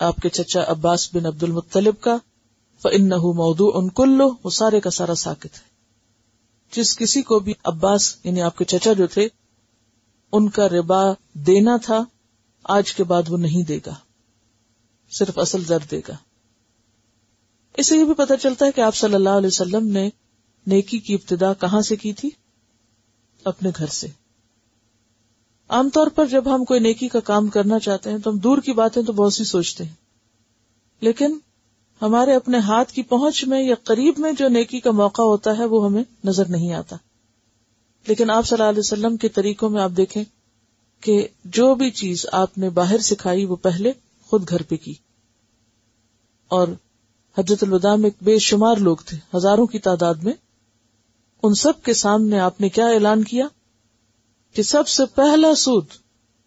آپ 0.00 0.16
کے 0.16 0.28
چچا 0.28 0.60
عباس 0.66 1.14
بن 1.14 1.26
عبد 1.26 1.42
المطلب 1.42 2.00
کا 2.00 2.16
فن 2.82 3.08
مودو 3.08 3.70
ان 3.74 3.88
کلو 3.88 4.30
وہ 4.44 4.50
سارے 4.50 4.80
کا 4.80 4.90
سارا 4.90 5.14
ساکت 5.14 5.44
ہے۔ 5.44 5.70
جس 6.72 6.96
کسی 6.96 7.22
کو 7.22 7.38
بھی 7.38 7.54
عباس 7.64 8.16
یعنی 8.24 8.42
آپ 8.42 8.58
کے 8.58 8.64
چچا 8.64 8.92
جو 8.92 9.06
تھے، 9.06 9.28
ان 10.32 10.48
کا 10.48 10.68
ربا 10.68 11.02
دینا 11.32 11.76
تھا، 11.76 12.04
آج 12.64 12.94
کے 12.94 13.04
بعد 13.04 13.22
وہ 13.28 13.36
نہیں 13.36 13.62
دے 13.62 13.78
گا۔ 13.86 13.94
صرف 15.10 15.38
اصل 15.38 15.64
زر 15.64 15.78
دے 15.90 16.00
گا۔ 16.08 16.16
اسے 17.74 17.96
یہ 17.96 18.04
بھی 18.04 18.14
پتا 18.14 18.36
چلتا 18.36 18.66
ہے 18.66 18.72
کہ 18.72 18.80
آپ 18.80 18.96
صلی 18.96 19.14
اللہ 19.14 19.28
علیہ 19.28 19.46
وسلم 19.46 19.86
نے 19.86 20.10
نیکی 20.66 20.98
کی 20.98 21.14
ابتدا 21.14 21.52
کہاں 21.52 21.80
سے 21.80 21.96
کی 21.96 22.12
تھی؟ 22.12 22.30
اپنے 23.44 23.70
گھر 23.76 23.86
سے۔ 23.86 24.06
عام 25.70 25.88
طور 25.88 26.06
پر 26.06 26.26
جب 26.26 26.54
ہم 26.54 26.64
کوئی 26.64 26.80
نیکی 26.80 27.08
کا 27.08 27.20
کام 27.20 27.46
کرنا 27.46 27.78
چاہتے 27.78 28.10
ہیں 28.10 28.18
تو 28.18 28.30
ہم 28.30 28.38
دور 28.38 28.58
کی 28.58 28.72
باتیں 28.72 29.02
تو 29.02 29.12
بہت 29.12 29.34
سی 29.34 29.44
سوچتے 29.44 29.84
ہیں۔ 29.84 29.94
لیکن 31.00 31.38
ہمارے 32.02 32.34
اپنے 32.34 32.58
ہاتھ 32.58 32.92
کی 32.92 33.02
پہنچ 33.02 33.44
میں 33.44 33.62
یا 33.62 33.74
قریب 33.84 34.14
میں 34.18 34.32
جو 34.32 34.48
نیکی 34.48 34.80
کا 34.80 34.90
موقع 34.90 35.22
ہوتا 35.22 35.58
ہے 35.58 35.64
وہ 35.64 35.86
ہمیں 35.86 36.02
نظر 36.24 36.48
نہیں 36.48 36.72
آتا۔ 36.72 36.96
لیکن 38.06 38.30
آپ 38.30 38.46
صلی 38.46 38.56
اللہ 38.58 38.68
علیہ 38.68 38.78
وسلم 38.78 39.16
کے 39.16 39.28
طریقوں 39.28 39.70
میں 39.70 39.82
آپ 39.82 39.90
دیکھیں 39.96 40.24
کہ 41.00 41.28
جو 41.44 41.74
بھی 41.74 41.90
چیز 41.90 42.26
آپ 42.32 42.58
نے 42.58 42.70
باہر 42.70 42.98
سکھائی 42.98 43.44
وہ 43.44 43.56
پہلے 43.56 43.92
خود 44.26 44.48
گھر 44.48 44.62
پہ 44.62 44.76
کی۔ 44.76 44.94
اور 46.48 46.68
حجت 47.38 47.62
الوداع 47.62 47.94
میں 47.94 48.10
بے 48.22 48.38
شمار 48.38 48.76
لوگ 48.76 48.96
تھے، 48.96 49.16
ہزاروں 49.36 49.66
کی 49.66 49.78
تعداد 49.78 50.14
میں۔ 50.14 50.32
ان 51.42 51.54
سب 51.54 51.82
کے 51.82 51.94
سامنے 51.94 52.40
آپ 52.40 52.60
نے 52.60 52.68
کیا 52.68 52.86
اعلان 52.86 53.24
کیا؟ 53.24 53.46
کہ 54.52 54.62
سب 54.62 54.88
سے 54.88 55.06
پہلا 55.06 55.54
سود 55.54 55.86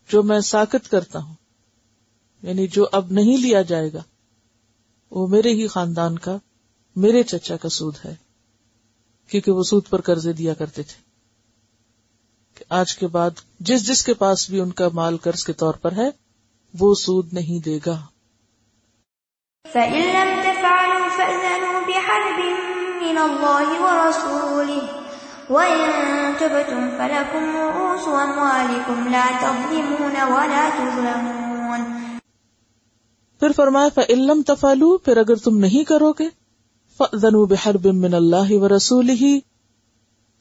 جو 0.09 0.23
میں 0.23 0.39
ساکت 0.39 0.91
کرتا 0.91 1.19
ہوں 1.19 1.33
یعنی 2.41 2.67
جو 2.67 2.85
اب 2.91 3.11
نہیں 3.11 3.37
لیا 3.37 3.61
جائے 3.61 3.93
گا، 3.93 4.03
وہ 5.11 5.27
میرے 5.27 5.49
ہی 5.49 5.67
خاندان 5.67 6.19
کا، 6.19 6.37
میرے 6.95 7.23
چچا 7.23 7.57
کا 7.57 7.69
سود 7.69 7.95
ہے، 8.05 8.15
کیونکہ 9.27 9.51
وہ 9.51 9.63
سود 9.63 9.89
پر 9.89 10.01
قرضے 10.01 10.33
دیا 10.33 10.53
کرتے 10.53 10.83
تھے۔ 10.83 11.01
کہ 12.55 12.65
آج 12.69 12.97
کے 12.97 13.07
بعد 13.07 13.29
جس 13.59 13.87
جس 13.87 14.05
کے 14.05 14.13
پاس 14.13 14.49
بھی 14.49 14.59
ان 14.59 14.71
کا 14.71 14.89
مال 14.93 15.17
قرض 15.17 15.43
کے 15.43 15.53
طور 15.53 15.73
پر 15.73 15.91
ہے، 15.91 16.09
وہ 16.79 16.95
سود 16.95 17.33
نہیں 17.33 17.63
دے 17.63 17.79
گا۔ 17.85 18.05
فَإِن 19.73 19.93
لَمْ 19.93 20.43
تَفْعَلُوا 20.43 21.07
فَأْذَنُوا 21.15 21.79
بِحَرْبٍ 21.79 22.59
مِّنَ 23.03 23.19
اللَّهِ 23.19 23.79
وَرَسُولِهِ 23.79 25.02
پھر 33.39 33.51
فرمایا، 33.55 33.89
فَإِن 33.89 34.43
تفالو 34.43 34.97
پھر 34.97 35.17
اگر 35.17 35.35
تم 35.35 35.57
نہیں 35.57 35.83
کرو 35.83 36.11
گے، 36.11 36.29
فَأْذَنُوا 36.97 37.45
بِحَرْبٍ 37.45 37.93
مِّنَ 37.93 38.15
اللَّهِ 38.15 38.55
وَرَسُولِهِ، 38.55 39.37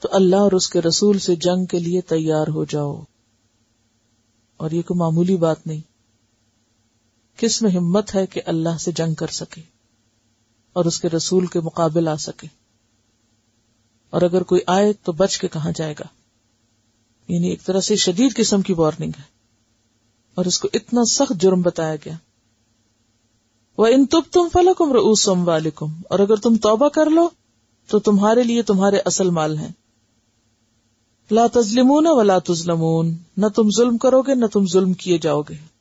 تو 0.00 0.08
اللہ 0.12 0.36
اور 0.36 0.52
اس 0.52 0.70
کے 0.70 0.80
رسول 0.80 1.18
سے 1.18 1.36
جنگ 1.36 1.64
کے 1.64 1.78
لیے 1.78 2.00
تیار 2.00 2.46
ہو 2.48 2.64
جاؤ۔ 2.64 3.02
اور 4.56 4.70
یہ 4.70 4.82
کوئی 4.82 4.98
معمولی 4.98 5.36
بات 5.36 5.66
نہیں۔ 5.66 5.80
کس 7.38 7.62
میں 7.62 7.70
ہمت 7.70 8.14
ہے 8.14 8.26
کہ 8.26 8.40
اللہ 8.46 8.78
سے 8.80 8.92
جنگ 8.92 9.14
کر 9.14 9.26
سکے 9.26 9.62
اور 10.72 10.84
اس 10.84 11.00
کے 11.00 11.08
رسول 11.08 11.46
کے 11.46 11.60
مقابل 11.60 12.08
آ 12.08 12.16
سکے؟ 12.16 12.61
اور 14.12 14.22
اگر 14.22 14.42
کوئی 14.42 14.60
آئے 14.66 14.92
تو 14.92 15.12
بچ 15.12 15.38
کے 15.38 15.48
کہاں 15.48 15.72
جائے 15.74 15.94
گا؟ 15.98 16.04
یعنی 17.28 17.48
ایک 17.48 17.64
طرح 17.64 17.80
سے 17.80 17.96
شدید 17.96 18.36
قسم 18.36 18.62
کی 18.62 18.72
وارننگ 18.72 19.10
ہے۔ 19.18 19.24
اور 20.34 20.44
اس 20.44 20.58
کو 20.58 20.68
اتنا 20.72 21.04
سخت 21.04 21.40
جرم 21.40 21.62
بتایا 21.62 21.96
گیا۔ 21.96 22.14
وہ 23.78 23.86
ان 23.86 24.06
تب 24.06 24.20
تم 24.32 24.48
فلکم 24.52 24.92
روسم 24.92 25.48
والم 25.48 26.02
اور 26.10 26.18
اگر 26.18 26.36
تم 26.36 26.56
توبہ 26.56 26.88
کر 26.88 27.10
لو، 27.10 27.28
تو 27.86 27.98
تمہارے 27.98 28.42
لیے 28.42 28.62
تمہارے 28.62 28.96
اصل 29.04 29.30
مال 29.30 29.58
ہیں۔ 29.58 29.72
لا 31.30 31.46
تزلمون 31.52 32.06
ولا 32.08 32.38
تظلمون۔ 32.38 33.16
نہ 33.36 33.46
تم 33.46 33.68
ظلم 33.76 33.98
کرو 33.98 34.22
گے، 34.22 34.34
نہ 34.34 34.46
تم 34.46 34.66
ظلم 34.66 34.92
کیے 34.92 35.18
جاؤ 35.18 35.42
گے۔ 35.42 35.71